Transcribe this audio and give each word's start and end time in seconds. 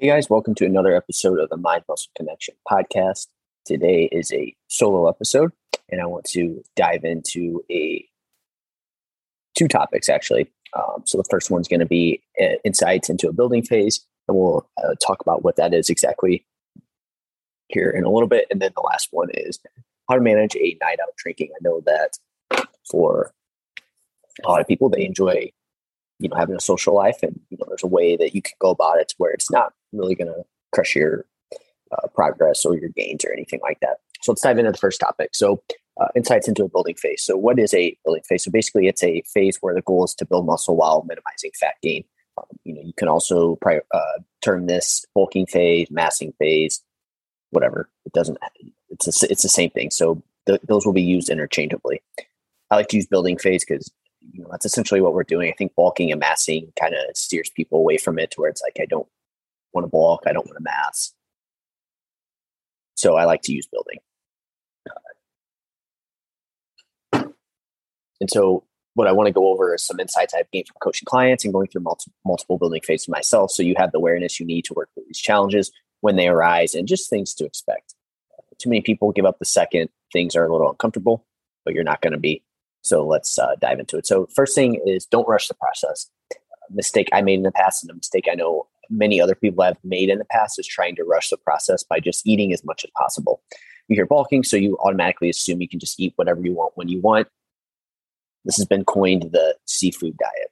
Hey 0.00 0.06
guys, 0.06 0.30
welcome 0.30 0.54
to 0.54 0.64
another 0.64 0.94
episode 0.94 1.40
of 1.40 1.48
the 1.48 1.56
Mind 1.56 1.82
Muscle 1.88 2.12
Connection 2.16 2.54
podcast. 2.70 3.26
Today 3.64 4.08
is 4.12 4.32
a 4.32 4.54
solo 4.68 5.08
episode, 5.08 5.50
and 5.90 6.00
I 6.00 6.06
want 6.06 6.24
to 6.26 6.62
dive 6.76 7.02
into 7.02 7.64
a 7.68 8.06
two 9.56 9.66
topics 9.66 10.08
actually. 10.08 10.52
Um, 10.72 11.02
so 11.04 11.18
the 11.18 11.26
first 11.28 11.50
one's 11.50 11.66
going 11.66 11.80
to 11.80 11.86
be 11.86 12.22
uh, 12.40 12.58
insights 12.64 13.10
into 13.10 13.28
a 13.28 13.32
building 13.32 13.64
phase, 13.64 14.06
and 14.28 14.36
we'll 14.36 14.70
uh, 14.84 14.94
talk 15.04 15.20
about 15.20 15.42
what 15.42 15.56
that 15.56 15.74
is 15.74 15.90
exactly 15.90 16.46
here 17.66 17.90
in 17.90 18.04
a 18.04 18.10
little 18.12 18.28
bit. 18.28 18.46
And 18.52 18.62
then 18.62 18.70
the 18.76 18.82
last 18.82 19.08
one 19.10 19.30
is 19.34 19.58
how 20.08 20.14
to 20.14 20.20
manage 20.20 20.54
a 20.54 20.78
night 20.80 21.00
out 21.02 21.08
drinking. 21.16 21.50
I 21.56 21.58
know 21.60 21.82
that 21.86 22.18
for 22.88 23.32
a 24.44 24.48
lot 24.48 24.60
of 24.60 24.68
people, 24.68 24.90
they 24.90 25.04
enjoy 25.04 25.50
you 26.20 26.28
know 26.28 26.36
having 26.36 26.54
a 26.54 26.60
social 26.60 26.94
life 26.94 27.18
and 27.22 27.40
you 27.50 27.58
know 27.58 27.64
there's 27.68 27.82
a 27.82 27.88
way 27.88 28.16
that 28.16 28.32
you 28.32 28.42
can 28.42 28.54
go 28.60 28.70
about 28.70 28.98
it 28.98 29.08
to 29.08 29.14
where 29.18 29.30
it's 29.32 29.50
not 29.50 29.72
really 29.92 30.14
going 30.14 30.28
to 30.28 30.44
crush 30.72 30.94
your 30.94 31.24
uh, 31.92 32.08
progress 32.14 32.64
or 32.64 32.76
your 32.76 32.90
gains 32.90 33.24
or 33.24 33.32
anything 33.32 33.60
like 33.62 33.80
that. 33.80 33.98
So 34.22 34.32
let's 34.32 34.42
dive 34.42 34.58
into 34.58 34.72
the 34.72 34.78
first 34.78 35.00
topic. 35.00 35.30
So 35.34 35.62
uh, 36.00 36.08
insights 36.14 36.48
into 36.48 36.64
a 36.64 36.68
building 36.68 36.94
phase. 36.94 37.22
So 37.22 37.36
what 37.36 37.58
is 37.58 37.74
a 37.74 37.96
building 38.04 38.22
phase? 38.28 38.44
So 38.44 38.50
basically 38.50 38.86
it's 38.86 39.02
a 39.02 39.22
phase 39.22 39.58
where 39.60 39.74
the 39.74 39.82
goal 39.82 40.04
is 40.04 40.14
to 40.16 40.26
build 40.26 40.46
muscle 40.46 40.76
while 40.76 41.04
minimizing 41.08 41.50
fat 41.58 41.74
gain. 41.82 42.04
Um, 42.36 42.44
you 42.64 42.74
know 42.74 42.82
you 42.84 42.92
can 42.92 43.08
also 43.08 43.56
pri- 43.56 43.80
uh, 43.92 44.18
term 44.42 44.66
this 44.66 45.04
bulking 45.14 45.46
phase 45.46 45.90
massing 45.90 46.32
phase 46.38 46.82
whatever. 47.50 47.88
It 48.04 48.12
doesn't 48.12 48.38
it's 48.90 49.22
a, 49.22 49.30
it's 49.30 49.42
the 49.42 49.48
same 49.48 49.70
thing. 49.70 49.90
So 49.90 50.22
th- 50.46 50.60
those 50.66 50.86
will 50.86 50.92
be 50.92 51.02
used 51.02 51.30
interchangeably. 51.30 52.02
I 52.70 52.76
like 52.76 52.88
to 52.88 52.96
use 52.96 53.06
building 53.06 53.38
phase 53.38 53.64
because 53.64 53.90
you 54.32 54.42
know 54.42 54.48
that's 54.50 54.66
essentially 54.66 55.00
what 55.00 55.14
we're 55.14 55.24
doing. 55.24 55.50
I 55.50 55.56
think 55.56 55.74
bulking 55.74 56.12
and 56.12 56.20
massing 56.20 56.72
kind 56.78 56.94
of 56.94 57.16
steers 57.16 57.50
people 57.50 57.78
away 57.78 57.98
from 57.98 58.18
it 58.18 58.30
to 58.32 58.40
where 58.40 58.50
it's 58.50 58.62
like 58.62 58.76
I 58.80 58.86
don't 58.86 59.08
want 59.78 59.86
to 59.86 59.90
bulk, 59.90 60.24
I 60.26 60.32
don't 60.32 60.46
want 60.46 60.58
to 60.58 60.62
mass. 60.62 61.14
So 62.96 63.16
I 63.16 63.24
like 63.24 63.42
to 63.42 63.52
use 63.52 63.66
building. 63.66 63.98
and 68.20 68.30
so 68.30 68.64
what 68.94 69.06
I 69.06 69.12
want 69.12 69.28
to 69.28 69.32
go 69.32 69.48
over 69.48 69.74
is 69.74 69.84
some 69.84 70.00
insights 70.00 70.34
I've 70.34 70.50
gained 70.50 70.66
from 70.66 70.76
coaching 70.80 71.06
clients 71.06 71.44
and 71.44 71.54
going 71.54 71.68
through 71.68 71.82
multiple, 71.82 72.12
multiple 72.24 72.58
building 72.58 72.82
phases 72.82 73.08
myself. 73.08 73.52
So 73.52 73.62
you 73.62 73.74
have 73.78 73.92
the 73.92 73.98
awareness 73.98 74.40
you 74.40 74.46
need 74.46 74.64
to 74.64 74.74
work 74.74 74.88
with 74.96 75.06
these 75.06 75.20
challenges 75.20 75.70
when 76.00 76.16
they 76.16 76.26
arise 76.26 76.74
and 76.74 76.88
just 76.88 77.08
things 77.08 77.34
to 77.34 77.44
expect. 77.44 77.94
Too 78.58 78.68
many 78.68 78.80
people 78.80 79.12
give 79.12 79.24
up 79.24 79.38
the 79.38 79.44
second 79.44 79.90
things 80.12 80.34
are 80.34 80.44
a 80.44 80.50
little 80.50 80.68
uncomfortable, 80.68 81.24
but 81.64 81.74
you're 81.74 81.84
not 81.84 82.00
going 82.00 82.12
to 82.12 82.18
be. 82.18 82.42
So 82.82 83.06
let's 83.06 83.38
uh, 83.38 83.54
dive 83.60 83.78
into 83.78 83.96
it. 83.98 84.06
So 84.06 84.26
first 84.34 84.54
thing 84.54 84.80
is 84.84 85.06
don't 85.06 85.28
rush 85.28 85.46
the 85.46 85.54
process. 85.54 86.10
A 86.32 86.72
mistake 86.72 87.08
I 87.12 87.22
made 87.22 87.34
in 87.34 87.42
the 87.42 87.52
past 87.52 87.84
and 87.84 87.90
a 87.92 87.94
mistake 87.94 88.26
I 88.30 88.34
know 88.34 88.66
many 88.90 89.20
other 89.20 89.34
people 89.34 89.64
have 89.64 89.78
made 89.84 90.08
in 90.08 90.18
the 90.18 90.24
past 90.24 90.58
is 90.58 90.66
trying 90.66 90.96
to 90.96 91.04
rush 91.04 91.30
the 91.30 91.36
process 91.36 91.82
by 91.82 92.00
just 92.00 92.26
eating 92.26 92.52
as 92.52 92.64
much 92.64 92.84
as 92.84 92.90
possible. 92.96 93.42
You 93.88 93.96
hear 93.96 94.06
bulking, 94.06 94.44
so 94.44 94.56
you 94.56 94.76
automatically 94.78 95.30
assume 95.30 95.60
you 95.60 95.68
can 95.68 95.80
just 95.80 95.98
eat 95.98 96.12
whatever 96.16 96.40
you 96.40 96.52
want 96.52 96.72
when 96.76 96.88
you 96.88 97.00
want. 97.00 97.28
This 98.44 98.56
has 98.56 98.66
been 98.66 98.84
coined 98.84 99.30
the 99.32 99.56
seafood 99.66 100.16
diet. 100.16 100.50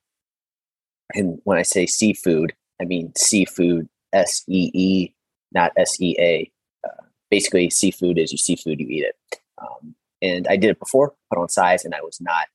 And 1.15 1.41
when 1.45 1.59
I 1.59 1.63
say 1.63 1.87
seafood, 1.87 2.55
I 2.81 2.85
mean 2.85 3.13
seafood, 3.17 3.89
S 4.13 4.43
E 4.49 4.71
E, 4.75 5.15
not 5.53 5.73
S 5.77 6.01
E 6.01 6.17
A. 6.19 6.51
Uh, 6.87 7.03
basically, 7.31 7.71
seafood 7.71 8.19
is 8.19 8.33
you 8.33 8.39
see 8.39 8.57
food, 8.57 8.81
you 8.81 8.87
eat 8.89 9.05
it. 9.05 9.41
Um, 9.59 9.95
and 10.23 10.47
I 10.49 10.57
did 10.57 10.71
it 10.71 10.79
before, 10.79 11.15
put 11.31 11.39
on 11.39 11.49
size, 11.49 11.85
and 11.85 11.95
I 11.95 12.01
was 12.01 12.21
not. 12.21 12.47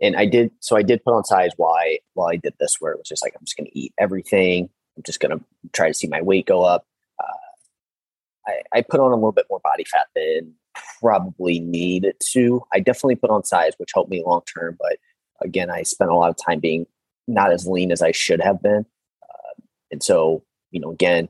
And 0.00 0.16
I 0.16 0.24
did 0.24 0.50
so. 0.60 0.76
I 0.76 0.82
did 0.82 1.04
put 1.04 1.14
on 1.14 1.24
size 1.24 1.50
I 1.76 1.98
while 2.14 2.28
I 2.28 2.36
did 2.36 2.54
this, 2.58 2.76
where 2.80 2.92
it 2.92 2.98
was 2.98 3.08
just 3.08 3.24
like 3.24 3.34
I'm 3.38 3.44
just 3.44 3.56
to 3.70 3.78
eat 3.78 3.92
everything. 3.98 4.70
I'm 4.96 5.02
just 5.02 5.20
to 5.38 5.44
try 5.72 5.88
to 5.88 5.94
see 5.94 6.08
my 6.08 6.22
weight 6.22 6.46
go 6.46 6.62
up. 6.62 6.86
Uh, 7.22 8.50
I, 8.50 8.78
I 8.78 8.82
put 8.82 9.00
on 9.00 9.12
a 9.12 9.14
little 9.14 9.32
bit 9.32 9.46
more 9.50 9.60
body 9.60 9.84
fat 9.84 10.06
than 10.14 10.54
probably 11.00 11.60
needed 11.60 12.16
to. 12.32 12.62
I 12.72 12.80
definitely 12.80 13.16
put 13.16 13.30
on 13.30 13.44
size, 13.44 13.74
which 13.76 13.90
helped 13.94 14.10
me 14.10 14.22
long 14.24 14.42
term. 14.52 14.76
But 14.80 14.96
again, 15.42 15.70
I 15.70 15.82
spent 15.82 16.10
a 16.10 16.14
lot 16.14 16.30
of 16.30 16.36
time 16.36 16.60
being 16.60 16.86
not 17.28 17.52
as 17.52 17.66
lean 17.66 17.92
as 17.92 18.02
I 18.02 18.12
should 18.12 18.40
have 18.40 18.62
been, 18.62 18.86
uh, 19.22 19.62
and 19.90 20.02
so 20.02 20.42
you 20.70 20.80
know, 20.80 20.90
again, 20.90 21.28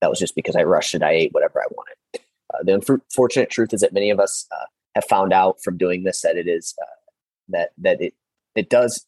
that 0.00 0.10
was 0.10 0.18
just 0.18 0.34
because 0.34 0.56
I 0.56 0.64
rushed 0.64 0.94
it. 0.94 1.02
I 1.02 1.12
ate 1.12 1.32
whatever 1.32 1.60
I 1.60 1.66
wanted. 1.70 2.22
Uh, 2.52 2.62
the 2.64 2.74
unfortunate 2.74 3.50
truth 3.50 3.72
is 3.72 3.80
that 3.80 3.92
many 3.92 4.10
of 4.10 4.20
us 4.20 4.46
uh, 4.52 4.66
have 4.94 5.04
found 5.04 5.32
out 5.32 5.62
from 5.62 5.78
doing 5.78 6.02
this 6.02 6.20
that 6.22 6.36
it 6.36 6.48
is 6.48 6.74
uh, 6.82 7.01
that 7.48 7.70
that 7.78 8.00
it 8.00 8.14
it 8.54 8.70
does 8.70 9.06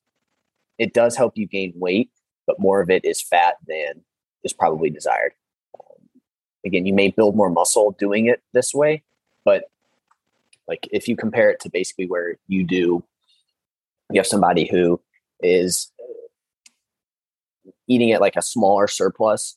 it 0.79 0.93
does 0.93 1.17
help 1.17 1.37
you 1.37 1.47
gain 1.47 1.73
weight, 1.77 2.11
but 2.47 2.59
more 2.59 2.81
of 2.81 2.91
it 2.91 3.05
is 3.05 3.23
fat 3.23 3.57
than 3.67 4.03
is 4.43 4.53
probably 4.53 4.91
desired. 4.91 5.33
Um, 5.79 6.09
again, 6.65 6.87
you 6.87 6.95
may 6.95 7.11
build 7.11 7.37
more 7.37 7.51
muscle 7.51 7.97
doing 7.99 8.27
it 8.27 8.43
this 8.53 8.75
way, 8.75 9.03
but 9.45 9.65
like 10.67 10.89
if 10.93 11.09
you 11.09 11.17
compare 11.17 11.51
it 11.51 11.61
to 11.61 11.71
basically 11.71 12.07
where 12.07 12.37
you 12.49 12.65
do, 12.65 13.05
you 14.11 14.19
have 14.19 14.27
somebody 14.27 14.67
who 14.67 15.01
is 15.41 15.93
eating 17.87 18.13
at 18.13 18.21
like 18.21 18.37
a 18.37 18.43
smaller 18.43 18.89
surplus 18.89 19.57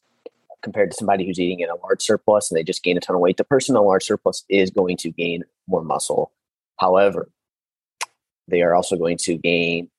compared 0.61 0.91
to 0.91 0.97
somebody 0.97 1.25
who's 1.25 1.39
eating 1.39 1.59
in 1.59 1.69
a 1.69 1.75
large 1.75 2.01
surplus 2.01 2.49
and 2.49 2.57
they 2.57 2.63
just 2.63 2.83
gain 2.83 2.97
a 2.97 2.99
ton 2.99 3.15
of 3.15 3.21
weight. 3.21 3.38
The 3.38 3.44
person 3.44 3.75
in 3.75 3.79
a 3.79 3.83
large 3.83 4.03
surplus 4.03 4.44
is 4.49 4.69
going 4.69 4.97
to 4.97 5.11
gain 5.11 5.44
more 5.67 5.83
muscle. 5.83 6.31
However, 6.77 7.29
they 8.47 8.62
are 8.62 8.75
also 8.75 8.96
going 8.96 9.18
to 9.18 9.38
gain 9.38 9.90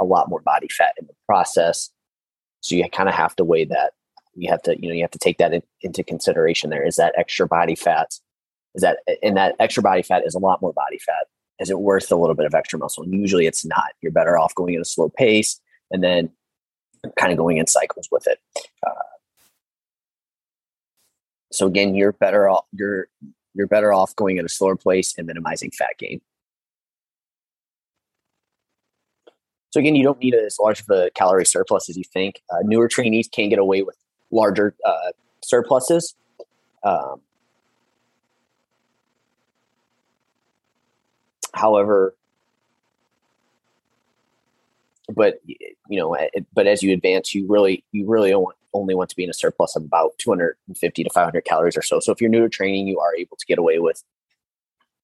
a 0.00 0.04
lot 0.04 0.28
more 0.28 0.40
body 0.40 0.68
fat 0.68 0.94
in 0.98 1.06
the 1.06 1.14
process. 1.26 1.90
So 2.60 2.74
you 2.74 2.88
kind 2.88 3.08
of 3.08 3.14
have 3.14 3.36
to 3.36 3.44
weigh 3.44 3.64
that. 3.66 3.92
You 4.34 4.50
have 4.50 4.62
to, 4.62 4.80
you 4.80 4.88
know, 4.88 4.94
you 4.94 5.02
have 5.02 5.10
to 5.12 5.18
take 5.18 5.38
that 5.38 5.52
in, 5.52 5.62
into 5.82 6.02
consideration. 6.02 6.70
There 6.70 6.86
is 6.86 6.96
that 6.96 7.14
extra 7.16 7.46
body 7.46 7.74
fat. 7.74 8.14
Is 8.74 8.82
that 8.82 8.98
and 9.22 9.36
that 9.36 9.56
extra 9.58 9.82
body 9.82 10.02
fat 10.02 10.24
is 10.24 10.34
a 10.34 10.38
lot 10.38 10.62
more 10.62 10.72
body 10.72 10.98
fat. 10.98 11.26
Is 11.58 11.70
it 11.70 11.80
worth 11.80 12.10
a 12.10 12.16
little 12.16 12.36
bit 12.36 12.46
of 12.46 12.54
extra 12.54 12.78
muscle? 12.78 13.02
And 13.02 13.12
usually 13.12 13.46
it's 13.46 13.64
not. 13.64 13.92
You're 14.00 14.12
better 14.12 14.38
off 14.38 14.54
going 14.54 14.74
at 14.74 14.80
a 14.80 14.84
slow 14.84 15.08
pace 15.08 15.60
and 15.90 16.02
then 16.02 16.30
kind 17.18 17.32
of 17.32 17.38
going 17.38 17.58
in 17.58 17.66
cycles 17.66 18.08
with 18.10 18.26
it. 18.26 18.38
Uh, 18.86 18.92
so 21.52 21.66
again, 21.66 21.94
you're 21.94 22.12
better 22.12 22.48
off 22.48 22.64
you're 22.72 23.08
you're 23.54 23.66
better 23.66 23.92
off 23.92 24.14
going 24.16 24.38
at 24.38 24.44
a 24.44 24.48
slower 24.48 24.76
pace 24.76 25.14
and 25.18 25.26
minimizing 25.26 25.70
fat 25.72 25.98
gain. 25.98 26.20
So 29.70 29.78
again, 29.78 29.94
you 29.94 30.02
don't 30.02 30.18
need 30.18 30.34
as 30.34 30.58
large 30.58 30.80
of 30.80 30.90
a 30.90 31.10
calorie 31.14 31.46
surplus 31.46 31.88
as 31.88 31.96
you 31.96 32.04
think. 32.04 32.42
Uh, 32.50 32.58
newer 32.64 32.88
trainees 32.88 33.28
can 33.28 33.48
get 33.48 33.58
away 33.58 33.82
with 33.82 33.96
larger 34.30 34.74
uh, 34.84 35.12
surpluses. 35.42 36.14
Um, 36.82 37.20
however, 41.54 42.14
but 45.14 45.40
you 45.88 45.98
know, 45.98 46.16
but 46.52 46.66
as 46.66 46.82
you 46.82 46.92
advance, 46.92 47.34
you 47.34 47.46
really 47.48 47.84
you 47.92 48.08
really 48.08 48.34
want 48.34 48.56
only 48.72 48.94
want 48.94 49.10
to 49.10 49.16
be 49.16 49.24
in 49.24 49.30
a 49.30 49.34
surplus 49.34 49.74
of 49.74 49.82
about 49.82 50.12
250 50.18 51.04
to 51.04 51.10
500 51.10 51.44
calories 51.44 51.76
or 51.76 51.82
so. 51.82 51.98
So 51.98 52.12
if 52.12 52.20
you're 52.20 52.30
new 52.30 52.42
to 52.42 52.48
training, 52.48 52.86
you 52.86 53.00
are 53.00 53.14
able 53.16 53.36
to 53.36 53.46
get 53.46 53.58
away 53.58 53.80
with 53.80 54.04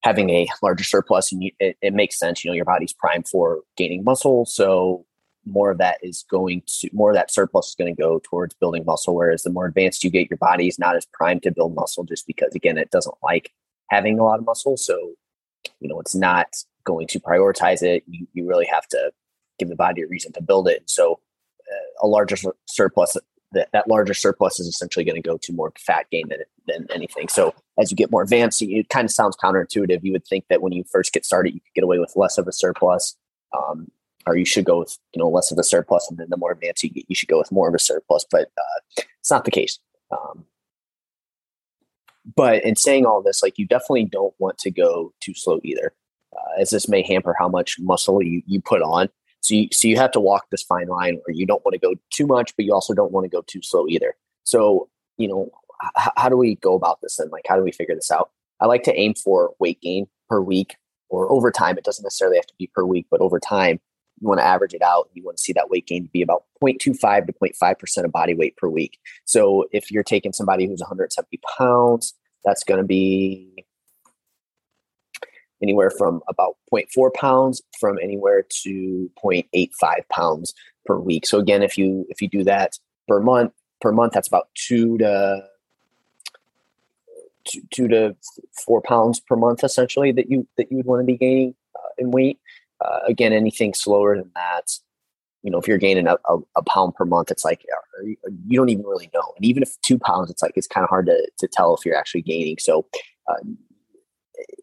having 0.07 0.31
a 0.31 0.47
larger 0.63 0.85
surplus 0.85 1.33
and 1.33 1.43
you, 1.43 1.51
it, 1.59 1.77
it, 1.83 1.93
makes 1.93 2.19
sense. 2.19 2.45
You 2.45 2.51
know, 2.51 2.55
your 2.55 2.65
body's 2.65 2.93
primed 2.93 3.27
for 3.27 3.63
gaining 3.77 4.05
muscle. 4.05 4.47
So 4.47 5.05
more 5.45 5.71
of 5.71 5.79
that 5.79 5.99
is 6.03 6.25
going 6.31 6.63
to, 6.67 6.91
more 6.93 7.11
of 7.11 7.17
that 7.17 7.33
surplus 7.33 7.69
is 7.69 7.75
going 7.75 7.95
to 7.95 8.01
go 8.01 8.21
towards 8.23 8.55
building 8.55 8.85
muscle. 8.85 9.15
Whereas 9.15 9.43
the 9.43 9.51
more 9.51 9.67
advanced 9.67 10.05
you 10.05 10.11
get, 10.11 10.31
your 10.31 10.37
body 10.39 10.69
is 10.69 10.79
not 10.79 10.97
as 10.97 11.07
primed 11.13 11.43
to 11.43 11.51
build 11.51 11.75
muscle 11.75 12.05
just 12.05 12.27
because, 12.27 12.55
again, 12.55 12.79
it 12.79 12.91
doesn't 12.91 13.17
like 13.23 13.53
having 13.91 14.19
a 14.19 14.25
lot 14.25 14.39
of 14.39 14.45
muscle. 14.45 14.77
So, 14.77 15.15
you 15.81 15.89
know, 15.89 16.01
it's 16.01 16.15
not 16.15 16.47
going 16.85 17.09
to 17.09 17.21
prioritize 17.21 17.83
it. 17.83 18.05
You, 18.07 18.27
you 18.33 18.47
really 18.47 18.67
have 18.67 18.87
to 18.89 19.11
give 19.59 19.69
the 19.69 19.77
body 19.77 20.03
a 20.03 20.07
reason 20.07 20.33
to 20.35 20.43
build 20.43 20.69
it. 20.69 20.85
So, 20.87 21.21
uh, 21.69 22.07
a 22.07 22.07
larger 22.07 22.37
surplus 22.67 23.17
that, 23.53 23.69
that 23.73 23.89
larger 23.89 24.15
surplus 24.15 24.61
is 24.61 24.67
essentially 24.67 25.05
going 25.05 25.21
to 25.21 25.27
go 25.27 25.39
to 25.39 25.53
more 25.53 25.73
fat 25.79 26.07
gain 26.11 26.29
than, 26.29 26.41
than 26.67 26.87
anything. 26.93 27.29
So 27.29 27.55
as 27.79 27.91
you 27.91 27.97
get 27.97 28.11
more 28.11 28.23
advanced, 28.23 28.61
it 28.63 28.89
kind 28.89 29.05
of 29.05 29.11
sounds 29.11 29.37
counterintuitive. 29.37 30.01
You 30.03 30.13
would 30.13 30.27
think 30.27 30.47
that 30.49 30.63
when 30.63 30.73
you 30.73 30.85
first 30.91 31.13
get 31.13 31.25
started, 31.25 31.55
you 31.55 31.61
could 31.61 31.75
get 31.75 31.85
away 31.85 31.99
with 31.99 32.13
less 32.17 32.39
of 32.39 32.49
a 32.49 32.53
surplus, 32.53 33.17
um, 33.57 33.91
or 34.27 34.37
you 34.37 34.45
should 34.45 34.65
go 34.65 34.81
with 34.81 34.99
you 35.15 35.21
know 35.21 35.29
less 35.29 35.53
of 35.53 35.59
a 35.59 35.63
surplus, 35.63 36.09
and 36.11 36.19
then 36.19 36.29
the 36.31 36.37
more 36.37 36.53
advanced 36.53 36.83
you 36.83 36.91
get, 36.91 37.05
you 37.09 37.15
should 37.15 37.29
go 37.29 37.39
with 37.39 37.53
more 37.53 37.69
of 37.69 37.75
a 37.75 37.79
surplus. 37.79 38.27
But 38.31 38.51
uh, 38.59 39.03
it's 39.21 39.31
not 39.31 39.45
the 39.45 39.51
case. 39.51 39.79
Um, 40.11 40.45
but 42.35 42.65
in 42.65 42.75
saying 42.75 43.07
all 43.07 43.23
this, 43.23 43.43
like 43.43 43.59
you 43.59 43.67
definitely 43.67 44.07
don't 44.07 44.35
want 44.39 44.59
to 44.59 44.71
go 44.71 45.13
too 45.21 45.35
slow 45.35 45.61
either, 45.63 45.95
uh, 46.37 46.61
as 46.61 46.71
this 46.71 46.89
may 46.89 47.03
hamper 47.03 47.37
how 47.39 47.49
much 47.49 47.77
muscle 47.79 48.23
you, 48.23 48.43
you 48.47 48.61
put 48.61 48.83
on. 48.83 49.09
So 49.47 49.55
you, 49.55 49.69
so 49.73 49.87
you 49.87 49.97
have 49.97 50.11
to 50.11 50.21
walk 50.21 50.51
this 50.51 50.65
fine 50.65 50.89
line 50.89 51.21
where 51.25 51.35
you 51.35 51.47
don't 51.47 51.65
want 51.65 51.75
to 51.75 51.79
go 51.79 51.95
too 52.11 52.27
much, 52.27 52.57
but 52.57 52.65
you 52.65 52.75
also 52.75 52.95
don't 52.95 53.13
want 53.13 53.27
to 53.27 53.29
go 53.29 53.43
too 53.47 53.63
slow 53.63 53.87
either. 53.87 54.17
So, 54.43 54.89
you 55.19 55.29
know, 55.29 55.53
h- 55.97 56.11
how 56.17 56.29
do 56.29 56.37
we 56.37 56.57
go 56.57 56.75
about 56.75 57.01
this 57.01 57.21
and 57.21 57.31
like, 57.31 57.45
how 57.49 57.55
do 57.55 57.63
we 57.63 57.71
figure 57.71 57.95
this 57.95 58.11
out? 58.11 58.31
I 58.61 58.67
like 58.67 58.83
to 58.85 58.99
aim 58.99 59.15
for 59.15 59.55
weight 59.61 59.81
gain 59.81 60.09
per 60.29 60.41
week 60.41 60.77
or 61.11 61.31
over 61.31 61.53
time. 61.53 61.79
It 61.79 61.85
doesn't 61.85 62.03
necessarily 62.03 62.39
have 62.39 62.47
to 62.47 62.55
be 62.59 62.69
per 62.75 62.85
week, 62.85 63.07
but 63.09 63.21
over 63.21 63.39
time, 63.39 63.79
you 64.21 64.27
want 64.27 64.41
to 64.41 64.45
average 64.45 64.75
it 64.75 64.83
out. 64.83 65.11
You 65.13 65.23
want 65.23 65.37
to 65.37 65.43
see 65.43 65.53
that 65.53 65.71
weight 65.71 65.87
gain 65.87 66.03
to 66.03 66.11
be 66.11 66.23
about 66.23 66.43
0.25 66.61 67.27
to 67.27 67.33
0.5% 67.33 68.05
of 68.05 68.11
body 68.11 68.35
weight 68.35 68.57
per 68.57 68.69
week. 68.69 68.99
So 69.27 69.67
if 69.71 69.93
you're 69.93 70.03
taking 70.03 70.33
somebody 70.33 70.67
who's 70.67 70.81
170 70.81 71.39
pounds, 71.57 72.15
that's 72.45 72.65
going 72.65 72.81
to 72.81 72.87
be 72.87 73.65
anywhere 75.63 75.91
from 75.91 76.21
about 76.29 76.57
0.4 76.73 77.13
pounds 77.15 77.63
from 77.81 77.99
anywhere 78.03 78.45
to 78.63 79.11
0.85 79.23 80.09
pounds 80.11 80.55
per 80.85 80.99
week. 80.99 81.27
So 81.27 81.39
again, 81.39 81.63
if 81.63 81.77
you 81.77 82.07
if 82.09 82.21
you 82.21 82.29
do 82.29 82.45
that 82.45 82.79
per 83.09 83.21
month, 83.21 83.53
per 83.81 83.93
month, 83.93 84.13
that's 84.13 84.29
about 84.29 84.49
two 84.55 84.99
to 84.99 85.45
two, 87.45 87.63
two 87.73 87.89
to 87.89 88.17
four 88.65 88.81
pounds 88.83 89.21
per 89.21 89.37
month, 89.37 89.65
essentially 89.65 90.13
that 90.13 90.31
you 90.31 90.47
that 90.57 90.71
you 90.71 90.79
would 90.79 90.87
want 90.87 91.01
to 91.01 91.05
be 91.05 91.17
gaining 91.17 91.55
uh, 91.75 91.89
in 91.99 92.11
weight. 92.11 92.39
Uh, 92.85 93.01
again, 93.07 93.33
anything 93.33 93.73
slower 93.73 94.17
than 94.17 94.31
that, 94.35 94.71
you 95.43 95.51
know, 95.51 95.59
if 95.59 95.67
you're 95.67 95.79
gaining 95.79 96.07
a, 96.07 96.17
a, 96.29 96.39
a 96.57 96.63
pound 96.63 96.95
per 96.95 97.07
month, 97.07 97.31
it's 97.31 97.45
like 97.45 97.65
you, 98.05 98.17
don't 98.53 98.69
even 98.69 98.85
really 98.85 99.09
know. 99.15 99.33
And 99.37 99.47
even 99.47 99.63
if 99.63 99.81
two 99.81 99.99
pounds, 99.99 100.31
it's 100.31 100.43
like 100.43 100.53
it's 100.57 100.67
kind 100.67 100.85
of 100.85 100.91
hard 100.91 101.07
to 101.07 101.31
to 101.39 101.49
tell 101.49 101.75
if 101.75 101.87
you're 101.87 101.97
actually 101.97 102.23
gaining. 102.23 102.59
So 102.59 102.87
uh, 103.29 103.37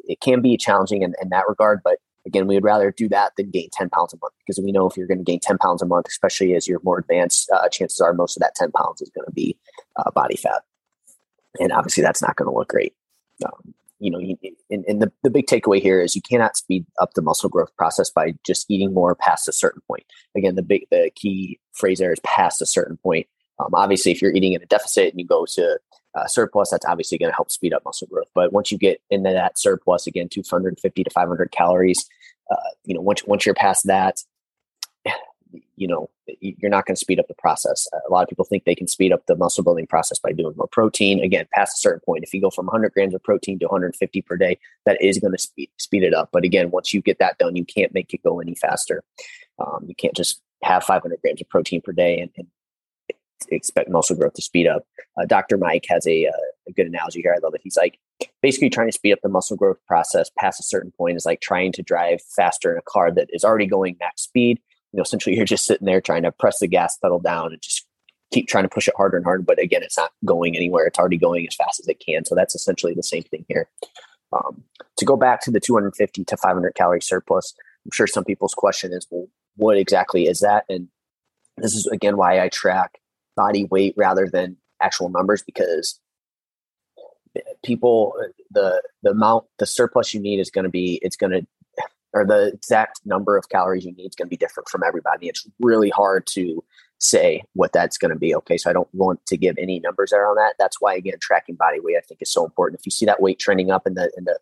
it 0.06 0.20
can 0.20 0.42
be 0.42 0.58
challenging 0.58 1.02
in, 1.02 1.14
in 1.22 1.30
that 1.30 1.46
regard, 1.48 1.82
but 1.84 2.00
again, 2.26 2.48
we 2.48 2.56
would 2.56 2.64
rather 2.64 2.92
do 2.92 3.10
that 3.10 3.34
than 3.36 3.52
gain 3.52 3.70
10 3.72 3.90
pounds 3.90 4.14
a 4.14 4.18
month 4.22 4.34
because 4.40 4.62
we 4.64 4.72
know 4.72 4.88
if 4.88 4.98
you're 4.98 5.08
going 5.08 5.18
to 5.18 5.24
gain 5.24 5.40
10 5.40 5.58
pounds 5.58 5.82
a 5.82 5.86
month, 5.86 6.08
especially 6.08 6.56
as 6.56 6.68
you're 6.68 6.82
more 6.84 7.00
advanced, 7.00 7.50
uh, 7.52 7.68
chances 7.70 8.00
are 8.00 8.14
most 8.14 8.38
of 8.38 8.42
that 8.42 8.56
10 8.56 8.72
pounds 8.72 9.02
is 9.02 9.10
going 9.10 9.26
to 9.26 9.32
be 9.32 9.58
uh, 9.98 10.10
body 10.12 10.36
fat. 10.36 10.64
And 11.60 11.72
obviously, 11.72 12.02
that's 12.02 12.22
not 12.22 12.36
going 12.36 12.50
to 12.50 12.58
look 12.58 12.70
great. 12.70 12.96
Um, 13.46 13.74
you 14.00 14.10
know, 14.10 14.20
you, 14.20 14.38
and, 14.70 14.84
and 14.86 15.02
the, 15.02 15.12
the 15.22 15.30
big 15.30 15.46
takeaway 15.46 15.82
here 15.82 16.02
is 16.02 16.16
you 16.16 16.22
cannot 16.22 16.58
speed 16.58 16.86
up 17.00 17.14
the 17.14 17.22
muscle 17.22 17.50
growth 17.50 17.76
process 17.78 18.10
by 18.10 18.34
just 18.46 18.70
eating 18.70 18.94
more 18.94 19.16
past 19.16 19.48
a 19.48 19.54
certain 19.54 19.82
point. 19.88 20.04
Again, 20.36 20.56
the 20.56 20.64
big, 20.64 20.88
the 20.92 21.12
key 21.16 21.60
phrase 21.74 22.00
there 22.00 22.12
is 22.12 22.20
past 22.24 22.62
a 22.62 22.66
certain 22.66 22.98
point. 22.98 23.28
Um, 23.60 23.70
obviously, 23.74 24.12
if 24.12 24.22
you're 24.22 24.34
eating 24.34 24.54
in 24.54 24.62
a 24.64 24.66
deficit 24.66 25.12
and 25.12 25.20
you 25.20 25.28
go 25.28 25.46
to 25.54 25.80
uh, 26.16 26.28
surplus, 26.28 26.70
that's 26.70 26.86
obviously 26.86 27.18
going 27.18 27.32
to 27.32 27.36
help 27.36 27.52
speed 27.52 27.74
up 27.74 27.84
muscle 27.86 28.08
growth. 28.08 28.30
But 28.34 28.54
once 28.54 28.72
you 28.72 28.78
get 28.78 29.02
into 29.10 29.32
that 29.32 29.58
surplus, 29.58 30.08
again, 30.08 30.30
250 30.30 31.04
to 31.04 31.10
500 31.10 31.52
calories, 31.52 32.08
uh, 32.52 32.56
you 32.86 32.94
know, 32.94 33.02
once 33.02 33.24
once 33.26 33.46
you're 33.46 33.56
past 33.56 33.88
that, 33.88 34.22
you 35.76 35.88
know, 35.88 36.10
you're 36.40 36.72
not 36.72 36.86
going 36.86 36.96
to 36.96 37.00
speed 37.00 37.20
up 37.20 37.28
the 37.28 37.34
process. 37.36 37.88
A 38.08 38.12
lot 38.12 38.24
of 38.24 38.30
people 38.30 38.46
think 38.46 38.64
they 38.64 38.76
can 38.76 38.88
speed 38.88 39.12
up 39.12 39.26
the 39.26 39.36
muscle 39.36 39.64
building 39.64 39.88
process 39.88 40.20
by 40.20 40.32
doing 40.32 40.54
more 40.56 40.68
protein. 40.68 41.22
Again, 41.22 41.48
past 41.52 41.78
a 41.78 41.82
certain 41.82 42.02
point, 42.06 42.24
if 42.24 42.34
you 42.34 42.42
go 42.42 42.50
from 42.50 42.68
100 42.68 42.94
grams 42.94 43.14
of 43.14 43.24
protein 43.24 43.60
to 43.60 43.66
150 43.66 44.22
per 44.22 44.38
day, 44.38 44.58
that 44.86 45.02
is 45.02 45.20
going 45.20 45.34
to 45.34 45.40
speed 45.40 45.70
speed 45.78 46.04
it 46.04 46.14
up. 46.14 46.30
But 46.32 46.44
again, 46.44 46.72
once 46.72 46.94
you 46.94 47.02
get 47.02 47.20
that 47.20 47.38
done, 47.38 47.56
you 47.56 47.66
can't 47.66 47.94
make 47.94 48.14
it 48.14 48.24
go 48.24 48.40
any 48.40 48.56
faster. 48.56 49.04
Um, 49.60 49.86
you 49.88 49.96
can't 49.96 50.16
just 50.16 50.42
have 50.64 50.84
500 50.84 51.20
grams 51.22 51.42
of 51.42 51.50
protein 51.50 51.82
per 51.82 51.92
day 51.92 52.20
and, 52.20 52.32
and 52.38 52.48
expect 53.50 53.90
muscle 53.90 54.16
growth 54.16 54.34
to 54.34 54.42
speed 54.42 54.68
up. 54.68 54.86
Uh, 55.20 55.26
Dr. 55.26 55.58
Mike 55.58 55.86
has 55.90 56.08
a, 56.08 56.28
uh, 56.28 56.32
a, 56.68 56.72
good 56.72 56.88
analogy 56.88 57.22
here. 57.22 57.34
I 57.36 57.40
love 57.40 57.54
it. 57.54 57.62
He's 57.64 57.78
like 57.78 58.00
basically 58.42 58.70
trying 58.70 58.88
to 58.88 58.94
speed 58.94 59.14
up 59.14 59.20
the 59.22 59.30
muscle 59.30 59.58
growth 59.58 59.78
process 59.88 60.32
past 60.40 60.60
a 60.60 60.64
certain 60.64 60.92
point 60.92 61.18
is 61.18 61.26
like 61.26 61.42
trying 61.42 61.72
to 61.74 61.84
drive 61.84 62.22
faster 62.36 62.72
in 62.72 62.78
a 62.78 62.82
car 62.82 63.12
that 63.12 63.28
is 63.32 63.44
already 63.44 63.68
going 63.68 63.98
max 64.00 64.22
speed 64.24 64.60
you 64.94 64.98
know, 64.98 65.02
essentially 65.02 65.36
you're 65.36 65.46
just 65.46 65.66
sitting 65.66 65.86
there 65.86 66.00
trying 66.00 66.24
to 66.24 66.32
press 66.32 66.60
the 66.60 66.68
gas 66.68 66.98
pedal 66.98 67.20
down 67.20 67.52
and 67.52 67.62
just 67.62 67.86
keep 68.32 68.48
trying 68.48 68.64
to 68.64 68.70
push 68.70 68.88
it 68.88 68.94
harder 68.96 69.18
and 69.18 69.26
harder. 69.26 69.44
But 69.44 69.60
again, 69.60 69.82
it's 69.84 69.98
not 69.98 70.12
going 70.24 70.56
anywhere. 70.56 70.86
It's 70.86 71.00
already 71.00 71.18
going 71.18 71.46
as 71.48 71.56
fast 71.56 71.80
as 71.80 71.88
it 71.88 72.02
can. 72.06 72.26
So 72.26 72.36
that's 72.36 72.56
essentially 72.56 72.94
the 72.94 73.04
same 73.04 73.24
thing 73.24 73.44
here. 73.50 73.68
Um, 74.32 74.64
to 74.98 75.06
go 75.06 75.18
back 75.18 75.42
to 75.42 75.52
the 75.52 75.60
250 75.60 76.24
to 76.24 76.38
500 76.38 76.76
calorie 76.76 77.02
surplus, 77.02 77.56
I'm 77.86 77.92
sure 77.92 78.08
some 78.08 78.24
people's 78.24 78.54
question 78.54 78.94
is, 78.94 79.08
well, 79.10 79.28
what 79.58 79.78
exactly 79.78 80.28
is 80.28 80.40
that? 80.40 80.66
And 80.70 80.88
this 81.58 81.76
is 81.76 81.88
again 81.88 82.18
why 82.18 82.40
I 82.40 82.50
track 82.50 83.00
body 83.36 83.66
weight 83.66 83.94
rather 83.98 84.28
than 84.28 84.58
actual 84.82 85.10
numbers 85.10 85.44
because 85.44 86.00
people 87.64 88.14
the 88.52 88.82
the 89.02 89.12
amount 89.12 89.46
the 89.58 89.66
surplus 89.66 90.14
you 90.14 90.20
need 90.20 90.40
is 90.40 90.52
going 90.52 90.64
to 90.64 90.70
be 90.70 91.00
it's 91.02 91.16
going 91.16 91.32
to 91.32 91.46
or 92.14 92.26
the 92.26 92.52
exact 92.54 93.02
number 93.06 93.38
of 93.38 93.50
calories 93.50 93.86
you 93.86 93.92
need 93.92 94.08
is 94.08 94.16
going 94.16 94.28
to 94.28 94.30
be 94.30 94.38
different 94.38 94.70
from 94.70 94.84
everybody. 94.84 95.28
It's 95.28 95.48
really 95.60 95.90
hard 95.90 96.28
to 96.28 96.64
say 97.00 97.44
what 97.54 97.74
that's 97.74 97.98
going 97.98 98.14
to 98.14 98.20
be. 98.20 98.36
Okay, 98.36 98.58
so 98.58 98.70
I 98.70 98.74
don't 98.74 98.88
want 98.94 99.26
to 99.26 99.36
give 99.36 99.58
any 99.58 99.80
numbers 99.80 100.12
there 100.12 100.28
on 100.28 100.36
that. 100.36 100.54
That's 100.60 100.80
why 100.80 100.94
again, 100.94 101.16
tracking 101.20 101.56
body 101.56 101.80
weight 101.80 101.98
I 101.98 102.02
think 102.02 102.22
is 102.22 102.32
so 102.32 102.46
important. 102.46 102.80
If 102.80 102.86
you 102.86 102.92
see 102.92 103.06
that 103.08 103.22
weight 103.22 103.40
trending 103.40 103.72
up 103.72 103.88
in 103.88 103.96
the 103.96 104.12
in 104.16 104.26
the 104.26 104.38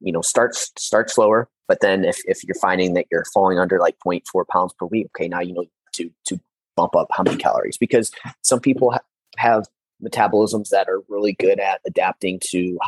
you 0.00 0.12
know 0.12 0.20
start 0.20 0.54
start 0.54 1.10
slower, 1.10 1.48
but 1.68 1.80
then 1.80 2.04
if 2.04 2.18
if 2.26 2.44
you're 2.44 2.56
finding 2.56 2.94
that 2.94 3.06
you're 3.10 3.24
falling 3.32 3.58
under 3.58 3.78
like 3.78 3.96
0.4 4.04 4.46
pounds 4.48 4.72
per 4.72 4.86
week, 4.86 5.06
okay, 5.16 5.28
now 5.28 5.40
you 5.40 5.54
know 5.54 5.64
to 5.92 6.10
to 6.26 6.40
bump 6.80 6.96
up 6.96 7.08
how 7.12 7.22
many 7.22 7.36
calories 7.36 7.76
because 7.76 8.10
some 8.42 8.60
people 8.60 8.92
ha- 8.92 9.00
have 9.36 9.66
metabolisms 10.02 10.70
that 10.70 10.88
are 10.88 11.02
really 11.08 11.34
good 11.34 11.60
at 11.60 11.80
adapting 11.86 12.40
to 12.42 12.78